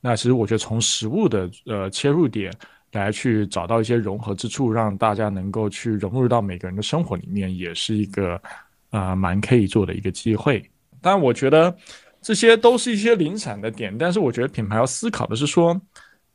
[0.00, 2.52] 那其实我觉得从食物的呃切入点
[2.92, 8.40] 来去找到一些融合之处，让大家能够去融入到每个人的生活里面，也是一个
[8.90, 10.64] 啊蛮可以做的一个机会。
[11.00, 11.76] 但，我觉得。
[12.20, 15.80] 这些都是一些零散的点，但是我觉得品牌要思考的是说，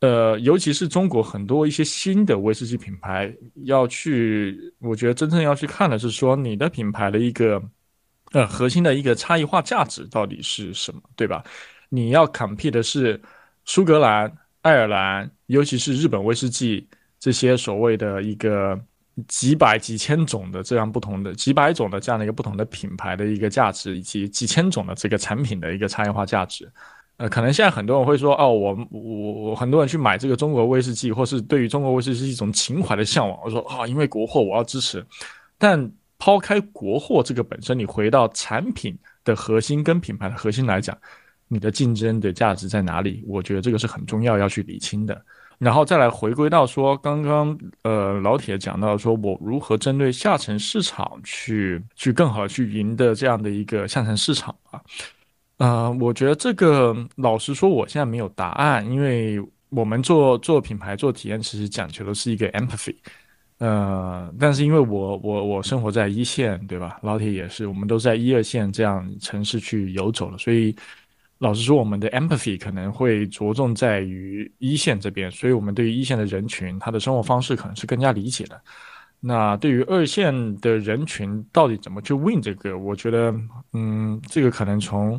[0.04, 7.62] 呃，尤其是中国很多一些新的威士忌品牌要去，我觉得真正要去看的是说，你的品牌的一个
[8.32, 11.42] 呃核心的一个差异化价值到底是什么，对吧？
[11.88, 13.18] 你要 compete 的是
[13.64, 16.86] 苏格兰、爱尔兰，尤其是日本威士忌
[17.18, 18.78] 这些所谓的一个。
[19.28, 26.68] 几百几千种的这样不同的几百种的这样的一个不同的品牌的一个价值，以及几千种的这个产品的一个差异化价值，
[27.16, 33.38] 呃，可能现在很多人会说，哦，我我我很多人去买这个中国威士忌，或是对于中国威士忌是一种情怀的向往。
[33.44, 35.04] 我说啊，因为国货我要支持。
[35.56, 40.96] 但抛开国货这个本身，你回到产品的核心跟品牌的核心来讲，
[41.46, 43.22] 你的竞争的价值在哪里？
[43.28, 45.20] 我觉得这个是很重要要去理清的。
[45.56, 54.82] 然后再来回归到说，刚刚呃老铁讲到说，我如何针对下沉市场去去更好去赢得这样的一个下沉市场啊？
[55.58, 59.40] 呃，我觉得这个老实说，我现在没有答案，因为
[59.70, 62.96] 我们做做品牌做体验，其实讲求的是一个 empathy，
[63.58, 66.98] 呃，但是因为我我我生活在一线，对吧？
[67.02, 70.74] 老铁也是，我们都在一二线这样城市去游走了，所以。
[71.38, 78.58] 老实说，我们的 empathy 可能会着重在于一线这边，所以我们对于一线的人群，他的生活方式可能是更加理解的。
[79.26, 82.76] 那对于二线的人群，到底怎么去 win 这个？
[82.76, 83.34] 我觉得，
[83.72, 85.18] 嗯，这个可能从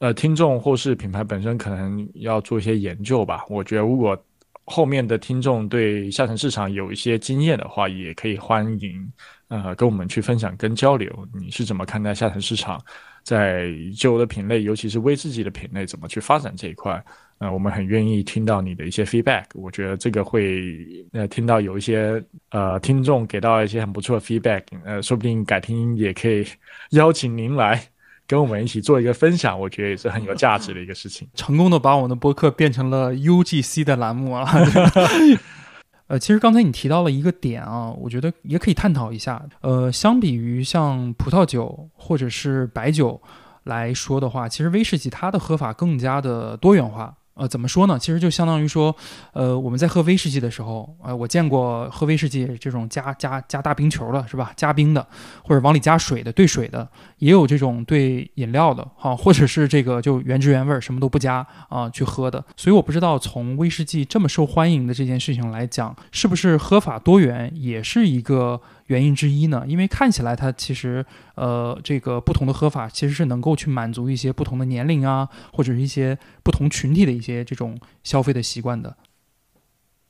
[0.00, 3.42] 呃听众或是品牌本身可能要做一些研究吧。
[3.48, 4.22] 我觉得，如果
[4.66, 9.12] 后面的听众对下沉市场有一些经验的话，也可以欢迎
[9.48, 11.10] 呃跟我们去分享跟交流。
[11.32, 12.78] 你是怎么看待下沉市场？
[13.24, 17.02] 在酒的品类，尤其是微自己的品类，怎么去发展这一块？
[17.38, 19.44] 呃，我们很愿意听到你的一些 feedback。
[19.54, 20.76] 我觉得这个会，
[21.12, 26.44] 呃，听到有一些呃听众给到一些很不错的 feedback，呃，说不定改天也可以
[26.90, 27.80] 邀请您来
[28.26, 29.58] 跟我们一起做一个分享。
[29.58, 31.28] 我觉得也是很有价值的一个事情。
[31.34, 34.44] 成功的把我们的播客变成了 UGC 的栏目啊。
[36.08, 39.40] 呃，其实刚才你提到了一个点啊，我觉得也可以探讨一下。
[39.60, 43.20] 呃，相比于像葡萄酒或者是白酒
[43.64, 47.14] 来说的话，其实威士忌它的喝法更加的多元化。
[47.38, 47.96] 呃，怎么说呢？
[47.98, 48.94] 其实就相当于说，
[49.32, 54.52] 呃，我们在喝威士忌的时候，呃，我见过喝威士忌这种加加加大冰球的，是吧？
[54.56, 55.06] 加冰的，
[55.44, 56.86] 或者往里加水的，兑水的，
[57.18, 62.44] 也有这种兑饮料的，哈，或者是这个就原汁原味，什么都不加啊去喝的。
[62.56, 68.60] 所以我不知道从威士忌这么受欢迎的这件事情来讲，是不是喝法多元也是一个。
[68.88, 78.96] 原因之一呢，因为看起来它其实，呃，这个不同的喝法其实是能够去满足一些不同的年龄啊，或者是一些不同群体的一些这种消费的习惯的。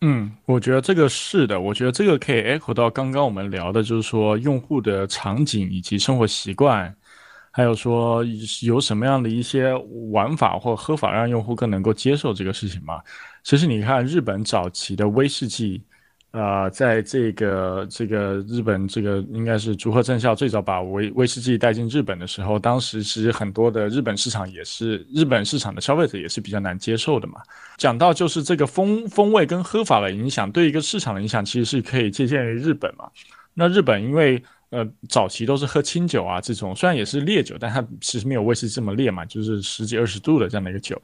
[0.01, 6.95] 嗯，我觉得这个是的，我觉得这个可以 echo 到刚刚我们聊的，就是说用户的场景以及生活习惯，
[7.51, 8.25] 还有说
[8.63, 9.75] 有什么样的一些
[10.13, 13.01] 玩法或喝法让用户更能够接受这个事情嘛？
[13.43, 15.83] 其实你看日本早期的威士忌。
[16.31, 27.41] 呃，在这个这个日本这个应该是竹鹤正孝最早把威威士忌带进日本的时候，当时其实很多的日本市场也是日本市场的消费者也是比较难接受的嘛。
[27.79, 33.09] 讲到就是这个风风味跟喝法的影响，对一个市场的影响，其实是可以借鉴于日本嘛。
[33.55, 41.01] 那日本因为呃早期都是喝清酒啊这种，虽然也是烈酒，但它其实没有威士忌这么烈嘛，就是十几二十度的这样的一个酒。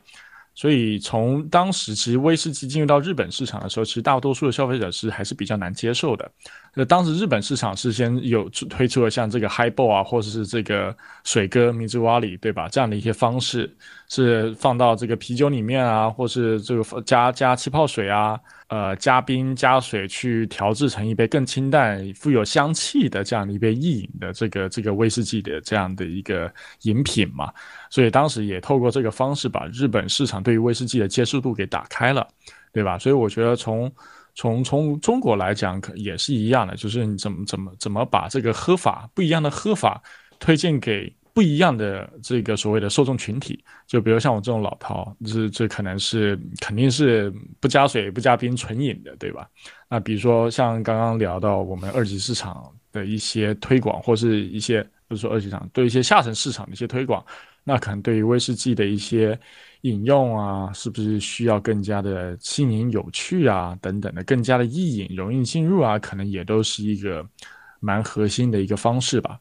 [0.55, 6.31] 所以从当时其实威士忌进入到日本市场的时候，其实大多数的消费者是还是比较难接受的。
[6.75, 12.69] 那当时日本市场是先有推出了像这个 Highball 啊，或者是这个水哥 Mizuwali 对吧？
[12.69, 13.73] 这样的一些方式
[14.09, 18.39] 是放到这个啤酒里面啊，或是这个加加气泡水啊。
[18.69, 26.53] 呃，加冰加水去调制成一杯更清淡、富有香气的这样的一杯易饮的这个这个威士忌的这样的一个
[26.83, 27.53] 饮品嘛，
[27.91, 32.27] 所以当时也透过这个方式把日本市场对于威士忌的接受度给打开了，
[32.73, 32.99] 对吧？
[32.99, 33.93] 所以我觉得从
[34.35, 40.03] 从从中国来讲，可也是一样的，就是你怎么怎么怎么把这个喝法不一样的喝法
[40.39, 49.49] 推荐给不一样的这个所谓的受众群体，就比如像我这种老饕，这这可能是肯定是不加水不加冰纯饮的，对吧？
[49.89, 57.25] 那比如说像刚刚聊到我们二级市场的一些推广，或是一些不是说二级市场对一些下沉市场的一些推广，
[57.65, 59.39] 那可能对于威士忌的一些
[59.85, 67.27] 饮用啊，是不是需要更加的新颖有趣啊等等的，更加的易饮容易进入啊，可能也都是一个
[67.81, 69.39] 蛮核心的一个方式吧。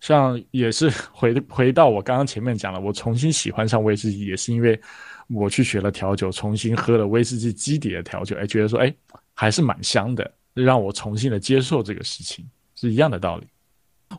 [0.00, 4.78] 像也是回回到我刚刚前面讲了，我重新喜欢上威士忌，也是因为
[5.26, 8.94] 我去学了调酒，重新喝了威士忌基底的调酒，哎，觉得说哎
[9.32, 13.46] 还是蛮香的，让我重新的接受这个事情，是一样的道理。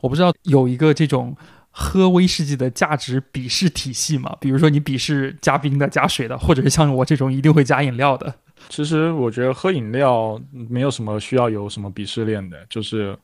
[0.01, 1.35] 我不知道有一个这种
[1.71, 4.35] 喝威士忌的价值鄙视体系嘛？
[4.39, 8.33] 比如说你鄙视加冰的、加水的，或者是像我这种一定会加饮料的。
[8.69, 13.17] 其实我觉得喝饮料没有什么需要有什么鄙视链的，就是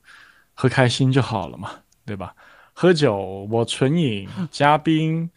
[0.54, 1.72] 喝开心就好了嘛。
[2.08, 2.36] 对吧？
[2.72, 5.28] 喝酒，我纯饮、加冰、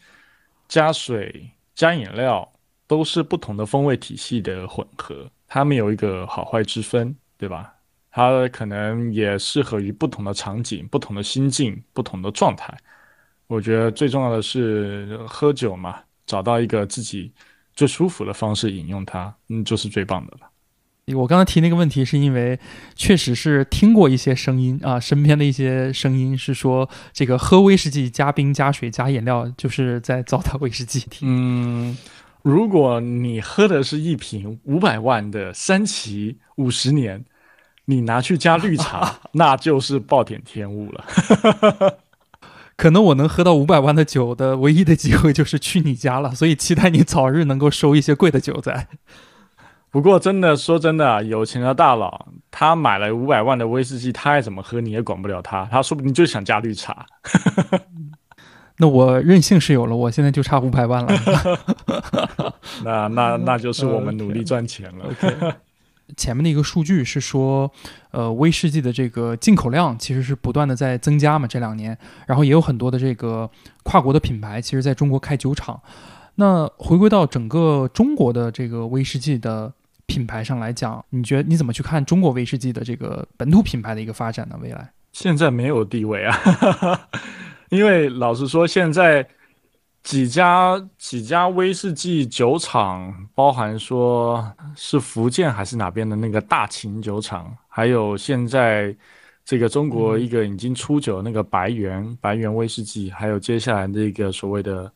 [0.68, 2.46] 加水、加饮料，
[2.86, 7.72] 都是不同的风味体系的混合，它没有一个好坏之分，对吧？
[8.10, 12.76] 它可能也适合于不同的场景、不同的心境、不同的状态。
[13.48, 15.96] 我觉得最重要的是喝酒嘛，
[16.26, 17.32] 找到一个自己
[17.74, 20.48] 最舒服的方式饮用它，嗯，就是最棒的了。
[21.16, 22.60] 我刚才提那个问题，是因为
[22.94, 31.02] 确实是听过一些声音啊，身边的一些声音是说，这个喝威士忌加冰加水加饮料，就是在糟蹋威士忌。
[31.22, 31.96] 嗯，
[32.42, 37.24] 如果你喝的是一瓶五百万的三旗五十年，
[37.86, 41.04] 你拿去加绿茶， 那就是暴殄天物了。
[42.78, 48.86] 可能我能喝到五百万的酒的唯一的机会就是去你家了，所以期待你早日能够收一些贵的酒在。
[49.90, 55.66] 不过，真的说真的，有钱的大佬，他买了五百万的威士忌，他爱怎么喝你也管不了他。
[55.72, 57.04] 他说不定就想加绿茶。
[58.78, 61.12] 那我任性是有了，我现在就差五百万了。
[62.84, 65.56] 那那那就是我们努力赚钱了。
[66.16, 67.70] 前面的一个数据是说，
[68.10, 71.96] 呃，威士忌的这个进口量其实是不断的在增加嘛，这两年，
[72.26, 73.50] 然后也有很多的这个
[73.82, 75.80] 跨国的品牌，其实在中国开酒厂。
[76.36, 79.72] 那回归到整个中国的这个威士忌的
[80.06, 84.56] 品牌上来讲，你觉得你怎么去看中国威士忌的这个本土品牌的一个发展呢？
[84.62, 86.38] 未来现在没有地位啊，
[87.70, 89.26] 因为老实说，现在
[90.08, 94.42] 几家几家威士忌酒厂，包含说
[94.74, 98.96] 是福建还是哪边的那个大秦酒厂，还有现在
[99.44, 104.90] 这个中国一个已经出酒那个白源白源威士忌，还有接下来这个所谓的。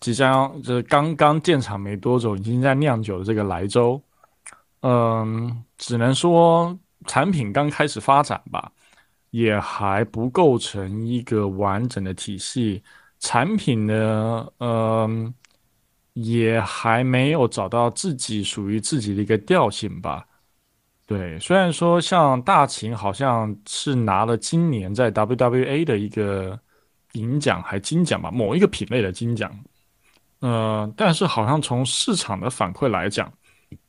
[0.00, 4.02] 即将就是刚刚建厂没多久，已经在酿酒的这个莱州，
[4.82, 6.76] 嗯，只能说
[7.06, 8.72] 产品刚开始发展吧，
[9.30, 12.82] 也还不构成一个完整的体系。
[13.20, 15.32] 产品呢，嗯，
[16.14, 20.26] 也还没有找到自己属于自己的一个调性吧。
[21.06, 26.58] 对，虽然说像大秦好像是拿了今年在 WWA 的一个
[27.12, 29.52] 银奖还金奖吧，某一个品类的金奖。
[30.38, 33.30] 呃，但是好像从市场的反馈来讲，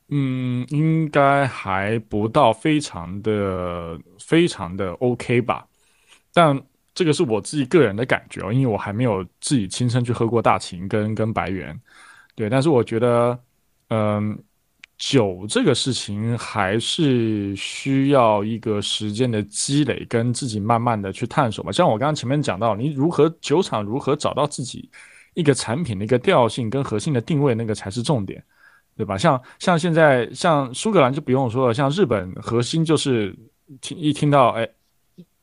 [0.10, 5.66] 嗯，应该还不到非常的非常的 OK 吧。
[6.34, 6.60] 但
[6.94, 11.80] 这个是我自己个人的感觉哦，因为我还没有自己亲身去喝过大秦跟跟白猿，
[12.36, 12.50] 对。
[12.50, 13.39] 但是我觉得，
[13.89, 14.38] 嗯，
[14.98, 21.72] 酒这个事情还是需要一个时间的积累，跟自己慢慢的去探索嘛。
[21.72, 24.89] 像我刚刚前面讲到，你如何酒厂如何找到自己。
[25.34, 28.44] 一个产品的一个调性跟核心的定位，那个才是重点，
[28.98, 29.18] 对吧？
[29.18, 33.34] 像像现在像苏格兰就不用说了，像日本核心就是
[33.80, 34.68] 听一听到哎，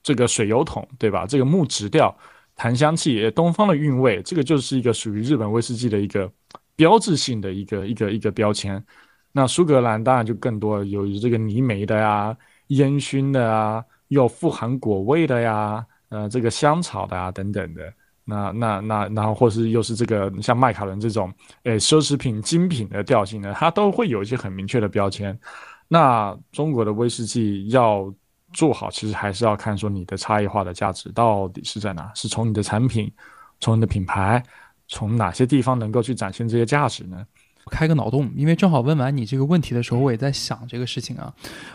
[0.03, 1.26] 这个水油桶，对吧？
[1.26, 2.16] 这个木质调、
[2.57, 6.30] 檀香气、东方的韵味，这个就是一个属于日本威士忌的一个
[6.76, 8.82] 标志性的一个一个一个标签。
[9.32, 12.36] 那苏格兰当然就更多有这个泥煤的呀、
[12.68, 17.92] 烟熏的啊，又富含果味的呀，呃，这个香草的啊等等的。
[18.24, 21.32] 那那那然后或是又是这个像麦卡伦这种
[21.62, 25.38] 诶奢侈品精品的调性呢，它都会有一些很明确的标签。
[25.88, 28.12] 那中国的威士忌要
[28.53, 33.12] 做好，其实还是要看说你的差异化的价值到底是在哪，是从你的产品，
[33.61, 34.42] 从你的品牌，
[34.88, 37.26] 从哪些地方能够去展现这些价值呢？
[37.68, 41.32] 开个脑洞，因为正好问完你这个问题的时候，我也在想这个事情啊。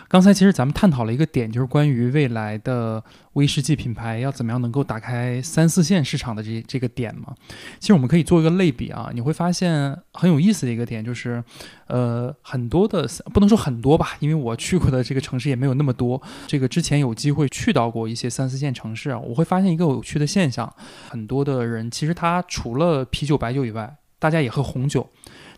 [0.07, 7.33] 刚才其实咱们探讨了一个点，就是关于未来的威士忌品牌要怎么样能够打开三四线市场的这这个点嘛。
[7.79, 11.43] 其实我们可以做一个类比啊，你会发现很有意思的一个点就是，
[11.87, 16.21] 呃，很多的不能说很多吧，因为我去过的这个城市也没有那么多。
[16.47, 20.71] 这个之前有机会去到过一些三四线城市啊，我会发现一个有趣的现象，
[21.09, 25.09] 很多的人其实他除了啤酒、白酒以外，大家也喝红酒。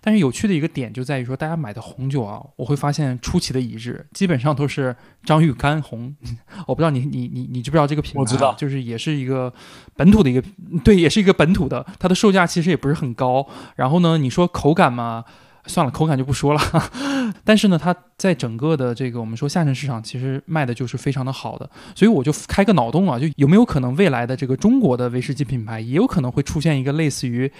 [0.05, 6.15] 但是有趣的一个点就在于说，大家买的红酒啊，我会发现出奇的一致，基本上都是张裕干红。
[6.67, 8.19] 我不知道你你你你知不知道这个品牌？
[8.19, 9.51] 我知道，就是也是一个
[9.95, 10.43] 本土的一个，
[10.83, 13.47] 对，也是一个本土的，它的售价其实也不是很高。
[13.77, 15.25] 然后呢，你说口感嘛？
[15.67, 16.61] 算了，口感就不说了。
[17.43, 21.69] 但是呢，它在整个的这个我们说下沉市场，其实卖的就是非常的好的。
[21.95, 27.51] 所以我就开个脑洞啊，就有没有可能未来的这个中国的威士忌品牌，也有可能会出现一个类似于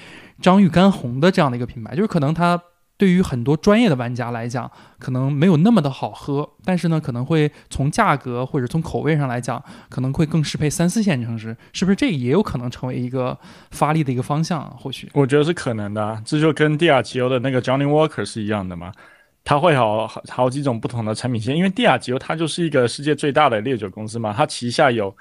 [0.42, 2.62] 张裕干红的这样的一个品牌，就是可能它。
[2.98, 11.96] 对于很多专业的玩家来讲，可能没有那么的好喝，但是呢，可能会从价格或者从口味上来讲，可能会更适配三四线城市，是不是？
[11.98, 13.38] 这也有可能成为一个
[13.72, 14.70] 发力的一个方向。
[14.78, 18.94] 或许我觉得是可能的，这就跟蒂亚吉欧的那个 Johnny Walker 是一样的嘛，
[19.44, 25.14] 它会好好好几种不同的产品线，因为蒂亚吉欧它就是一个世界最大的烈酒公司嘛，它旗下有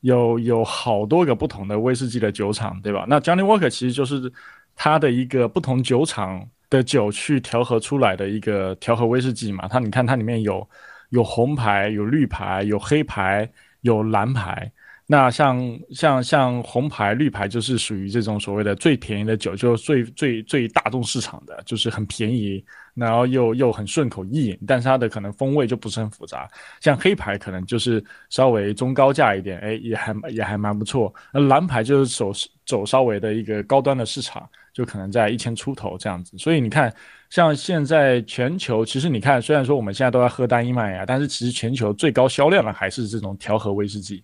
[0.00, 3.04] 有有好多个不同的威士忌的酒厂，对吧？
[3.06, 4.32] 那 Johnny Walker 其实就是
[4.74, 6.48] 它的一个不同酒厂。
[6.70, 10.68] 的酒去调和出来的一个调和威士忌嘛，它你看它里面有
[11.10, 13.50] 有红牌、有绿牌、有黑牌、
[13.80, 14.70] 有蓝牌。
[15.10, 15.58] 那像
[15.90, 22.62] 像像红牌、绿牌就是属于这种所谓的最便宜的酒，就最最最大众市场的，就是很便宜，
[22.98, 26.48] 然后又又很顺口易饮，但是它的可能风味就不是很复杂。
[26.80, 31.14] 像黑牌可能就是稍微中高价一点，哎，也还也还蛮不错。
[31.32, 32.32] 那蓝牌就是走
[32.66, 34.48] 走稍微的一个高端的市场。
[34.70, 36.94] 就可能在一千出头这样子，所以你看，
[37.30, 44.22] 像现在全球，其实你看，虽然说我们现在都在喝单一麦芽，但是其实全球最高销量的还是这种调和威士忌。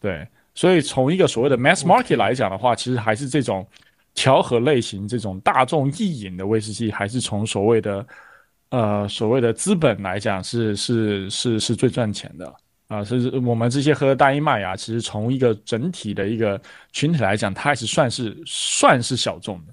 [0.00, 3.64] 对，所以从一个所谓的 mass market 来讲的话，其实还是这种
[4.14, 8.06] 调和类型、这种大众意饮的威士忌，还是从所谓的
[8.70, 12.54] 呃所谓的资本来讲，是是是是最赚钱的。
[12.88, 16.60] 啊，是我们这些喝大英麦芽，其实从一个整体的一个
[16.92, 19.72] 群体来讲，它还是算是算是小众的。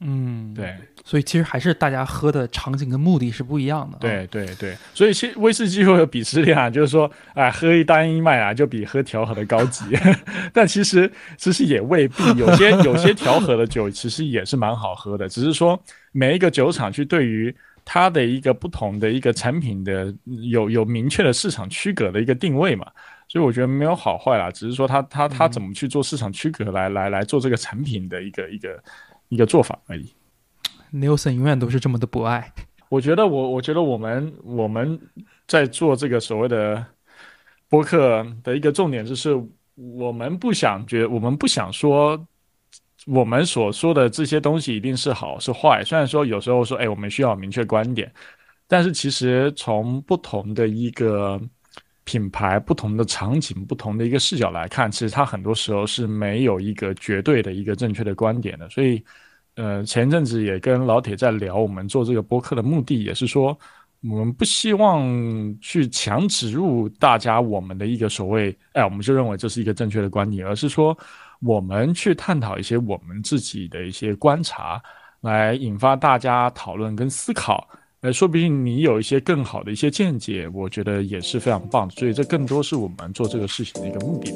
[0.00, 0.74] 嗯，对，
[1.04, 3.98] 所以其实还是大家喝的场景跟目的是不一样的。
[3.98, 9.84] 对对对，所以其实威士忌会有鄙视链啊，就是说，哎，喝一单一麦啊就比喝调和的高级，
[10.52, 15.80] 但其实其实也未必，有些 有些调和的酒其实也是蛮好喝的，只是说
[16.12, 17.54] 每一个酒厂去对于。
[17.82, 20.14] 它的一个不同的一个产品的
[20.48, 22.86] 有有明确的市场区隔的一个定位嘛，
[23.26, 28.80] 所以我觉得没有好坏啦，只是说它它它怎么去做市场区隔来来来做这个产品的一个一个
[29.30, 30.12] 一个做法而已。
[30.92, 32.52] Nelson 永远都是这么的博爱。
[32.90, 35.00] 我觉得我我觉得我们我们
[35.48, 36.84] 在做这个所谓的
[37.70, 39.34] 播客的一个重点就是，
[39.74, 42.22] 我们不想觉我们不想说。
[43.06, 45.82] 我们所说的这些东西一定是好是坏？
[45.82, 48.12] 虽然说有时候说，哎，我们需要明确观点，
[48.68, 51.40] 但是其实从不同的一个
[52.10, 58.68] 品牌、不同的场景、不同的一个视角来看，其实它很多时候是没有一个绝对的一个正确的观点的。
[58.68, 59.00] 所以，
[59.54, 63.56] 呃，前阵子也跟老铁在聊，我们做这个播客的目的也是说，
[64.02, 65.00] 我们不希望
[65.60, 70.96] 去强植入大家我们的一个所谓，哎，我们就认为这是一个正确的观点，而是说。
[71.42, 74.78] 我们去探讨一些我们自己的一些观察，
[75.22, 77.66] 来引发大家讨论跟思考。
[78.02, 81.94] 呃，说不定你有一些更好的一些见解，我觉得也是非常棒的。
[81.94, 84.34] 所以这更多是我们做这个事情的一个目的。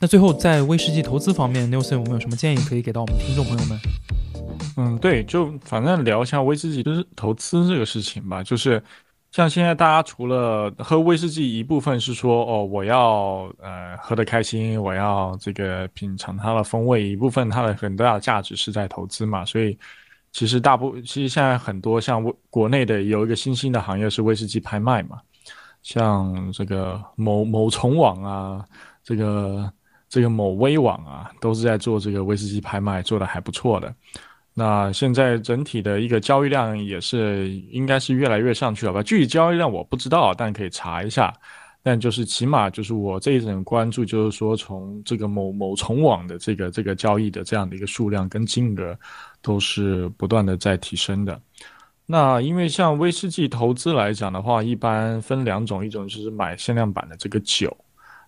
[0.00, 3.78] 那最后在威士忌投资方面，Nelson 有没有什么建议可以给到我们听众朋友们？
[4.76, 8.82] 嗯，对，就反正聊一下威士忌就是投资这个事情吧，就是。
[9.32, 19.44] 像现在大家除了喝威士忌，一部分是说哦，我要呃喝得开心，我要这个品尝它的风味；一部分它的很大的价值是在投资嘛。
[19.44, 19.78] 所以
[20.32, 25.20] 其实大部其实现在很多像国内的有一个新兴的行业是威士忌拍卖嘛，
[25.82, 28.64] 像这个某某虫网啊，
[29.04, 29.72] 这个
[30.08, 33.94] 这个某威网啊，都是在做这个威士忌拍卖，做的还不错的。
[34.54, 39.02] 那现在整体的一个交易量也是应该是越来越上去了吧？
[39.02, 41.32] 具体交易量我不知道，但可以查一下。
[41.82, 48.94] 但就是起码就是我这一阵关注，就是说从这个某某重网的这个这个交易的这样的一个数量跟金额，
[49.40, 51.40] 都是不断的在提升的。
[52.04, 57.74] 那因为像威士忌投资来讲的话，一般分两种，一种就是买限量版的这个酒，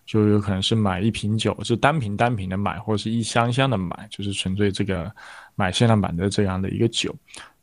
[0.03, 5.13] 就有可能是买一瓶酒，是单瓶单瓶的买，或者是一箱箱的买，就是纯粹这个
[5.55, 7.15] 买限量版的这样的一个酒。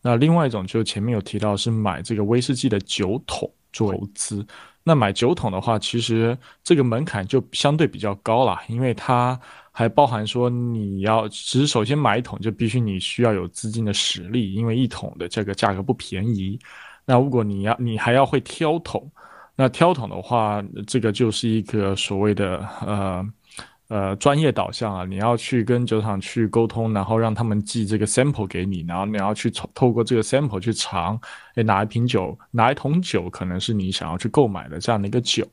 [0.03, 4.47] 那另外一种就前面有提到是买这个威士忌的酒桶做投资。
[4.83, 9.39] 那买酒桶的话，其实这个门槛就相对比较高了，因为它
[9.71, 16.59] 还包含说你要，其实首先买一桶就必须你需要有资金的实力，因为一桶的这个价格不便宜。
[17.05, 19.11] 那如果你要，你还要会挑桶，
[19.55, 23.23] 那挑桶的话，这个就是一个所谓的呃。
[23.91, 31.21] 呃，专业导向啊，你要去跟酒厂去沟通，然后让他们寄这个 sample 给你，然后你要去透过这个 sample 去尝，
[31.57, 35.45] 哎，哪一瓶酒，哪一桶酒可能是你想要去购买的这样的一个酒，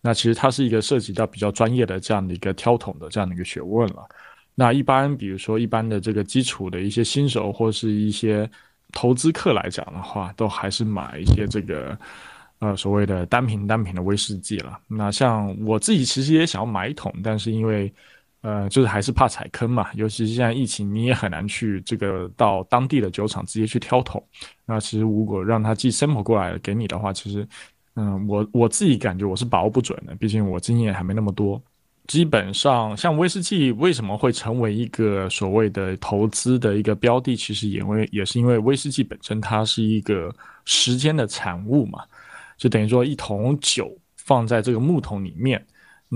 [0.00, 4.06] 那其实它是一个涉及到比较专业的这样的一个挑桶的这样的一个学问了。
[4.54, 8.48] 那一般比如说一般的这个基础的一些新手或是一些
[8.92, 11.98] 投资客来讲的话，都还是买一些这个。
[12.62, 14.78] 呃，所谓的单瓶单瓶的威士忌了。
[14.86, 17.92] 那像我自己其实也想要买一桶，但是因为，
[18.42, 19.88] 呃，就是还是怕踩坑嘛。
[19.94, 24.24] 尤其是现在疫情，你也很难去这个到当地的酒厂直接去挑桶。
[24.64, 27.44] 那其实如果让他寄 sample 过来给你的话，其实，
[27.96, 31.60] 嗯，我我自己感觉我是把握不准的，毕竟我经验还没那么多。
[32.06, 40.32] 基本上，像威士忌为什么会成为一个所谓的投资的一个标的，其实也会也是因为威士忌本身它是一个
[40.64, 42.04] 时间的产物嘛。
[42.62, 45.60] 就等于说，一桶酒放在这个木桶里面，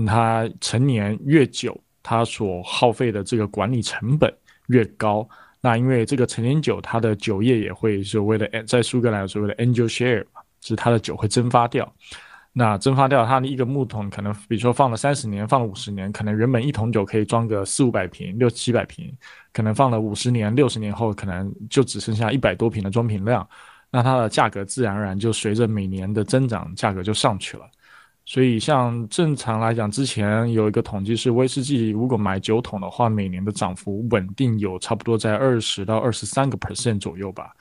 [0.05, 4.33] 它陈年越久，它所耗费的这个管理成本
[4.67, 5.27] 越高。
[5.59, 11.93] 那因为这个陈年酒，它的酒液也会所谓的在苏格兰所谓的 angel share 嘛，是它的酒会蒸发掉。
[12.53, 19.13] 那蒸发掉，它的一个木桶可能，比如说放了三十年，放了五十年，可能原本一桶酒可以装个四五百瓶、六七百瓶，
[19.51, 23.45] 可能放了五十年、六十年后，可能就只剩下一百多瓶的装瓶量。
[23.89, 27.65] 那它的价格自然而然就随着每年的增长，价格就上去了。
[28.25, 37.51] 所以像正常来讲，之前有一个统计是，威士忌如果买酒桶的话，每年的涨幅稳定有差不多在二十到二十三个 percent 左右吧。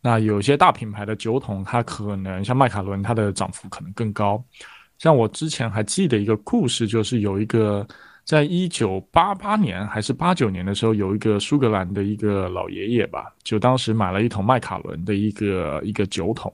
[0.00, 4.42] 那有些大品牌的酒桶，它可能像麦卡伦，它的涨幅可能更高。
[4.98, 7.86] 像我之前还记得一个故事，就是有一个。
[8.26, 16.52] 在一九八八年还是八九年的时候，有一个苏格兰的一个老爷爷吧，就当时买了一桶麦卡伦的一个一个酒桶，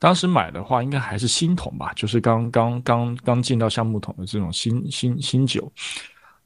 [0.00, 5.72] 当时买的话应该还是新桶吧，就是刚刚刚刚进到橡木桶的这种新新新酒，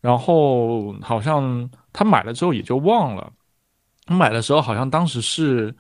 [0.02, 3.32] 然后好像他买了之后也就忘了，
[4.06, 5.74] 买的时候好像当时是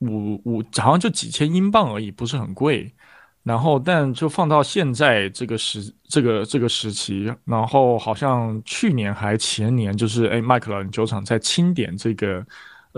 [0.00, 2.92] 五五好像就几千英镑而已，不是很贵。
[3.42, 12.44] 然后，但就放到现在这个时这个这个时期，然后好像去年还前年，就是哎，麦克伦酒厂在清点这个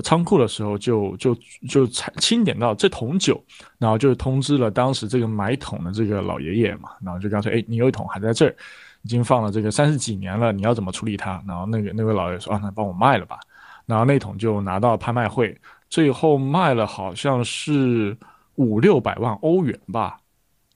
[0.03, 1.33] 仓库的时候，就就
[1.69, 3.43] 就清点到这桶酒，
[3.79, 8.57] 然后就通知了当时这个买桶的这个老爷爷嘛，然后就跟他说，哎，你有一桶还在这儿，
[9.03, 11.41] 已经放了这个三十几年了，你要怎么处理它？
[11.47, 13.39] 然后那个那位老爷说，啊，那帮我卖了吧。
[13.87, 15.57] 然后那桶就拿到拍卖会，
[15.89, 18.17] 最后卖了好像是
[18.57, 20.19] 五六百万欧元吧。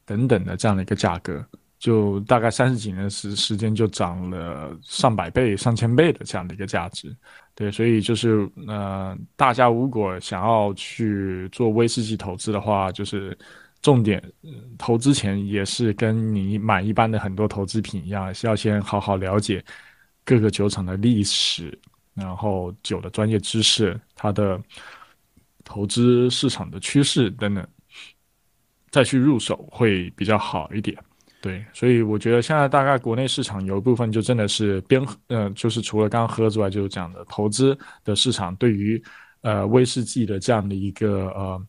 [0.07, 1.45] 等等的这样的一个价格，
[1.79, 7.15] 就大概三十几年时时间就涨了上百倍、上千倍的这样的一个价值。
[7.55, 13.37] 对，所以就是呃，大家如果想要去做威士忌投资的话，就是
[13.83, 14.23] 重点
[14.79, 19.65] 投资前也是跟你买一般的很多投资品一样，是要先好好了解
[20.25, 21.79] 各个酒厂的历史，
[22.15, 24.61] 然后酒的专业知识、它的
[25.65, 27.67] 投资市场的趋势等等。
[28.91, 30.97] 再去入手会比较好一点，
[31.41, 39.03] 对，所以我觉得现在大概国内市场有一部分就真的是边呃，就是除了刚刚喝之外，就是这样的投资的市场，对于
[39.43, 41.67] 呃威士忌的这样的一个呃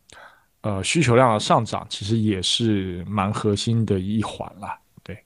[0.62, 4.68] 呃需求量的上涨，其实也是蛮核心的一环了。
[5.04, 5.18] 对，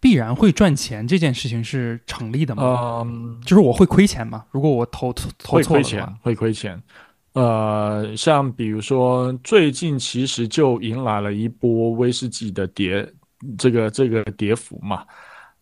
[0.00, 3.02] 必然会赚钱这件事情是成立的吗？
[3.04, 4.46] 嗯，就是我会亏钱吗？
[4.50, 6.82] 如果我投投投错会亏钱，会亏钱。
[7.32, 13.08] 呃，像比如说，最近其实就迎来了一波威士忌的跌，
[13.56, 15.04] 这个这个跌幅嘛。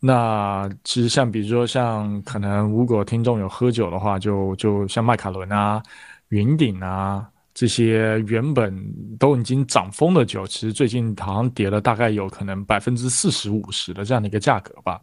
[0.01, 5.83] 那其实像比如说，像可能如果听众有喝酒的话，就就像麦卡伦啊、
[6.31, 8.75] 云顶啊这些原本
[9.19, 14.99] 都已经涨疯的酒，其实最近好像跌了大概有可能百分之四十五十的这样的一个价格吧。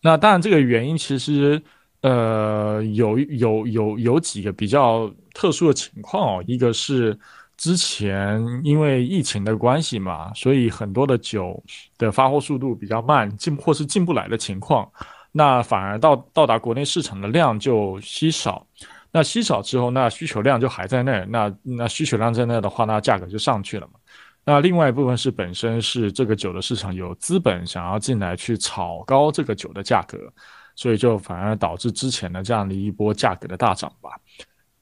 [0.00, 1.62] 那当然，这个原因其实。
[2.02, 7.18] 呃，有有有有几个比较特殊的情况哦，一个是
[7.56, 11.62] 之前因为疫情的关系嘛，所以很多的酒
[11.98, 14.90] 的发货速度比较慢，进或是进不来的情况，
[15.32, 18.66] 那反而到到达国内市场的量就稀少，
[19.12, 23.94] 那稀少之后，那需求量就还在那儿，那那需求量在那儿的话，那价格就上去了嘛。
[24.42, 30.18] 那另外一部分是本身是这个酒的市场有资本想要进来去炒高这个酒的价格，
[30.74, 34.10] 所以就反而导致之前的这样的一波价格的大涨吧。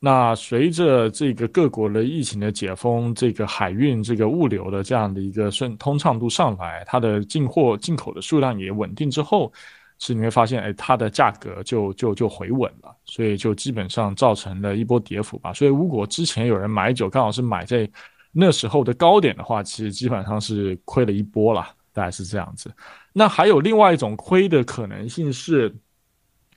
[0.00, 9.52] 那随着这个各国的疫情的解封，这个海运这个物流的这样的一个顺通畅度上来，它的进货进口的数量也稳定之后，
[9.98, 15.52] 是你会发现，哎，它的价格就就就回稳了，所以就基本上造成了一波跌幅吧。
[15.52, 17.90] 所以如果之前有人买酒，刚好是买在
[18.30, 22.72] 那时候的高点的话，其实基本上是亏了一波了，大概是这样子。
[23.12, 25.74] 那还有另外一种亏的可能性是。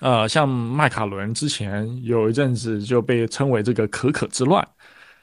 [0.02, 4.68] 呃，像麦卡伦之前有一阵子就被称为这个可可之乱，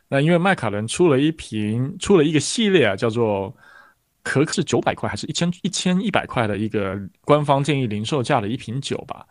[0.08, 3.52] 那因为麦卡伦出了一瓶，出了一个系列啊，叫做
[4.22, 9.26] 可可是九百块还是一千一千一百块的一个官方建议零售价的一瓶酒吧。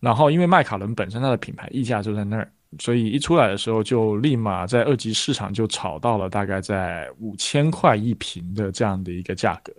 [0.00, 9.72] 然后因为麦卡伦本身它的品牌溢价就在那儿，所以一出来的时候就立马在二级市场就炒到了大概在五千块一瓶的这样的一个价格。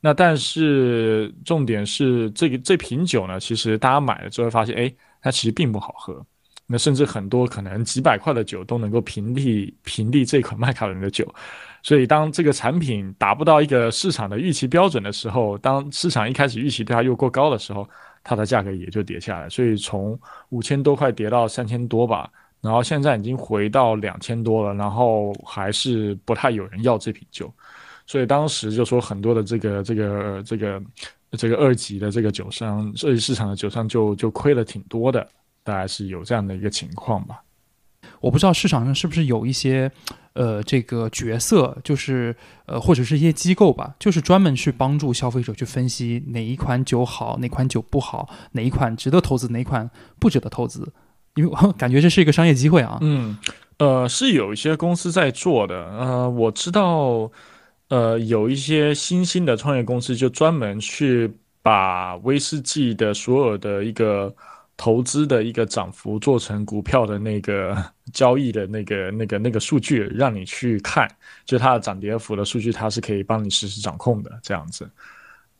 [0.00, 6.24] 那但是重点是这个这瓶酒呢，其实大家买了之后发现，哎，它其实并不好喝。
[6.68, 11.32] 那甚至很多可能几百块的酒都能够平替平替这款麦卡伦的酒。
[11.82, 17.88] 所以当这个产品达不到一个市场的预期标准的时候，当市场一开始预期对它又过高的时候，
[18.24, 19.48] 它的价格也就跌下来。
[19.48, 20.18] 所以从
[20.48, 22.28] 五千多块跌到三千多吧，
[22.60, 27.52] 然后现在已经回到两千多了，然后还是不太有人要这瓶酒。
[28.06, 30.82] 所以当时就说很多的这个这个这个
[31.32, 35.28] 这个二级的这个酒商，二级市场的酒商就就亏了挺多的，
[35.64, 37.42] 大概是有这样的一个情况吧。
[38.20, 39.90] 我不知道市场上是不是有一些
[40.34, 42.34] 呃这个角色，就是
[42.66, 49.90] 呃或者是一些机构吧，就是专门去帮助消费者去分析哪一款酒好，哪款酒不好，哪一款值得投资，哪一款
[50.20, 50.92] 不值得投资。
[51.34, 52.98] 因为我 感觉这是一个商业机会啊。
[53.00, 53.36] 嗯，
[53.78, 55.74] 呃，是有一些公司在做的。
[55.74, 57.28] 呃，我知道。
[57.88, 61.32] 呃，有一些新兴的创业公司就专门去
[61.62, 64.34] 把威士忌的所有的一个
[64.76, 67.76] 投资的一个涨幅做成股票的那个
[68.12, 71.08] 交易的那个那个那个数据，让你去看，
[71.44, 74.88] 就它的涨跌幅的数据，它是可以帮你实时掌控的这样子。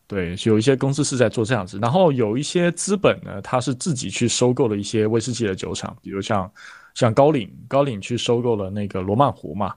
[0.09, 6.51] 对，有一些公司是在做这样子，然后有一些资本呢，它是自己去收购了一些威士忌的酒厂，比如像
[6.95, 9.73] 像高岭，高岭去收购了那个罗曼湖嘛。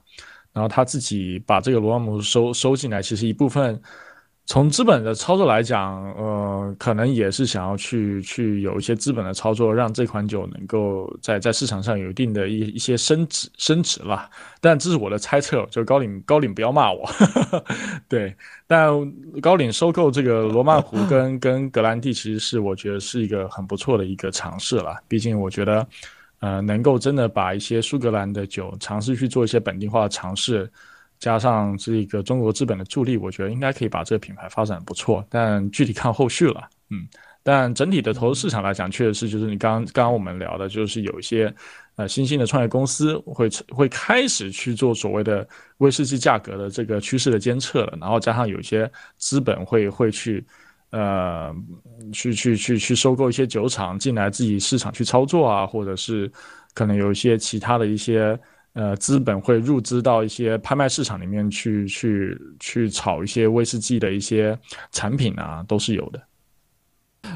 [0.59, 3.81] 然后他自己把这个罗曼姆收收进来，其实一部分
[4.45, 14.29] 从资本的操作来讲，呃，可能也是想要去去有一些资本的操作，让这款酒能够在在市场上有一定的一一些升值升值了。
[14.59, 17.09] 但这是我的猜测，就高领高领不要骂我。
[18.09, 18.35] 对，
[18.67, 18.91] 但
[19.39, 24.97] 高领收购这个罗曼湖跟跟格兰蒂，其实是我觉得是一个很不错的一个尝试了。
[25.07, 25.87] 毕竟我觉得。
[26.39, 30.71] 呃，能够真的把一些苏格兰的酒尝试去做一些本地化的尝试，
[31.19, 35.25] 加上这个中国资本的助力，我觉得应该可以把这个品牌发展不错。
[35.29, 37.07] 但具体看后续了，嗯。
[37.43, 41.53] 但整体的投资市场来讲，确实是就是你刚刚刚刚我们聊的，就是有一些
[41.95, 50.45] 呃新兴的创业公司会会开始去做所谓的威士忌价格的这个趋势的监测了，然后加上有一些资本会会去。
[50.91, 51.53] 呃，
[52.11, 56.31] 去去去去收购一些酒厂进来自己市场去操作啊，或者是
[56.73, 58.39] 可能有一些其他的一些
[58.73, 64.57] 呃资本会入资到一些拍卖市场里面去去去炒一些威士忌的一些
[64.91, 66.19] 产品啊，都是有的。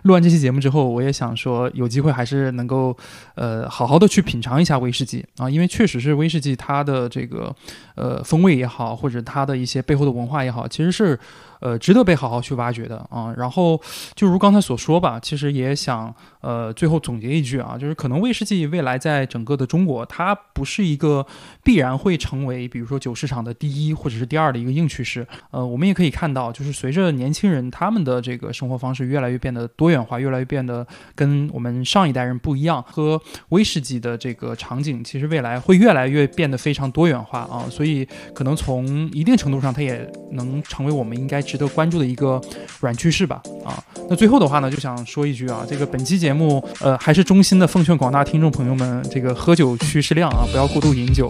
[0.04, 2.98] 录完这期节目之后，我也想说，有机会还是能够
[3.36, 7.56] 呃好好的去品尝一下威士忌啊，因为确实是威士忌它的这个
[7.96, 11.20] 呃风味也好，或者它的一些背后的文化也好，其实是。
[11.64, 13.34] 呃，值得被好好去挖掘的啊。
[13.38, 13.80] 然后，
[14.16, 21.26] 就如刚才所说吧，其实也想呃，最后总结一句啊，就是可能威士忌未来在整个的中国，它不是一个
[21.64, 25.26] 必然会成为，比如说酒市场的第一或者是第二的一个硬趋势。
[25.52, 30.86] 呃，我们也可以看到，就是随着年轻人他们的这个生活方式越来越变得多元化，越来越变得
[31.16, 33.18] 跟我们上一代人不一样，喝
[33.50, 37.64] 威士忌的这个场景，其实未来会越来越变得非常多元化啊。
[37.70, 38.06] 所以，
[38.36, 41.42] 可能从一定程度上，它也能成为我们应该。
[41.54, 42.42] 值得关注的一个
[42.80, 43.78] 软趋势吧，啊，
[44.10, 51.30] 那最后的话呢，就想说一句啊，这个本期节目，呃，还是衷心的奉劝广大听众朋友们，这个喝酒需适量啊，不要过度饮酒。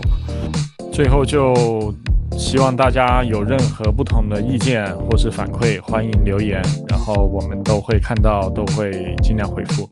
[0.94, 1.94] 最后就
[2.38, 9.90] 希望大家有任何不同的意见或是反馈，欢迎留言，然后我们都会看到，都会尽量回复。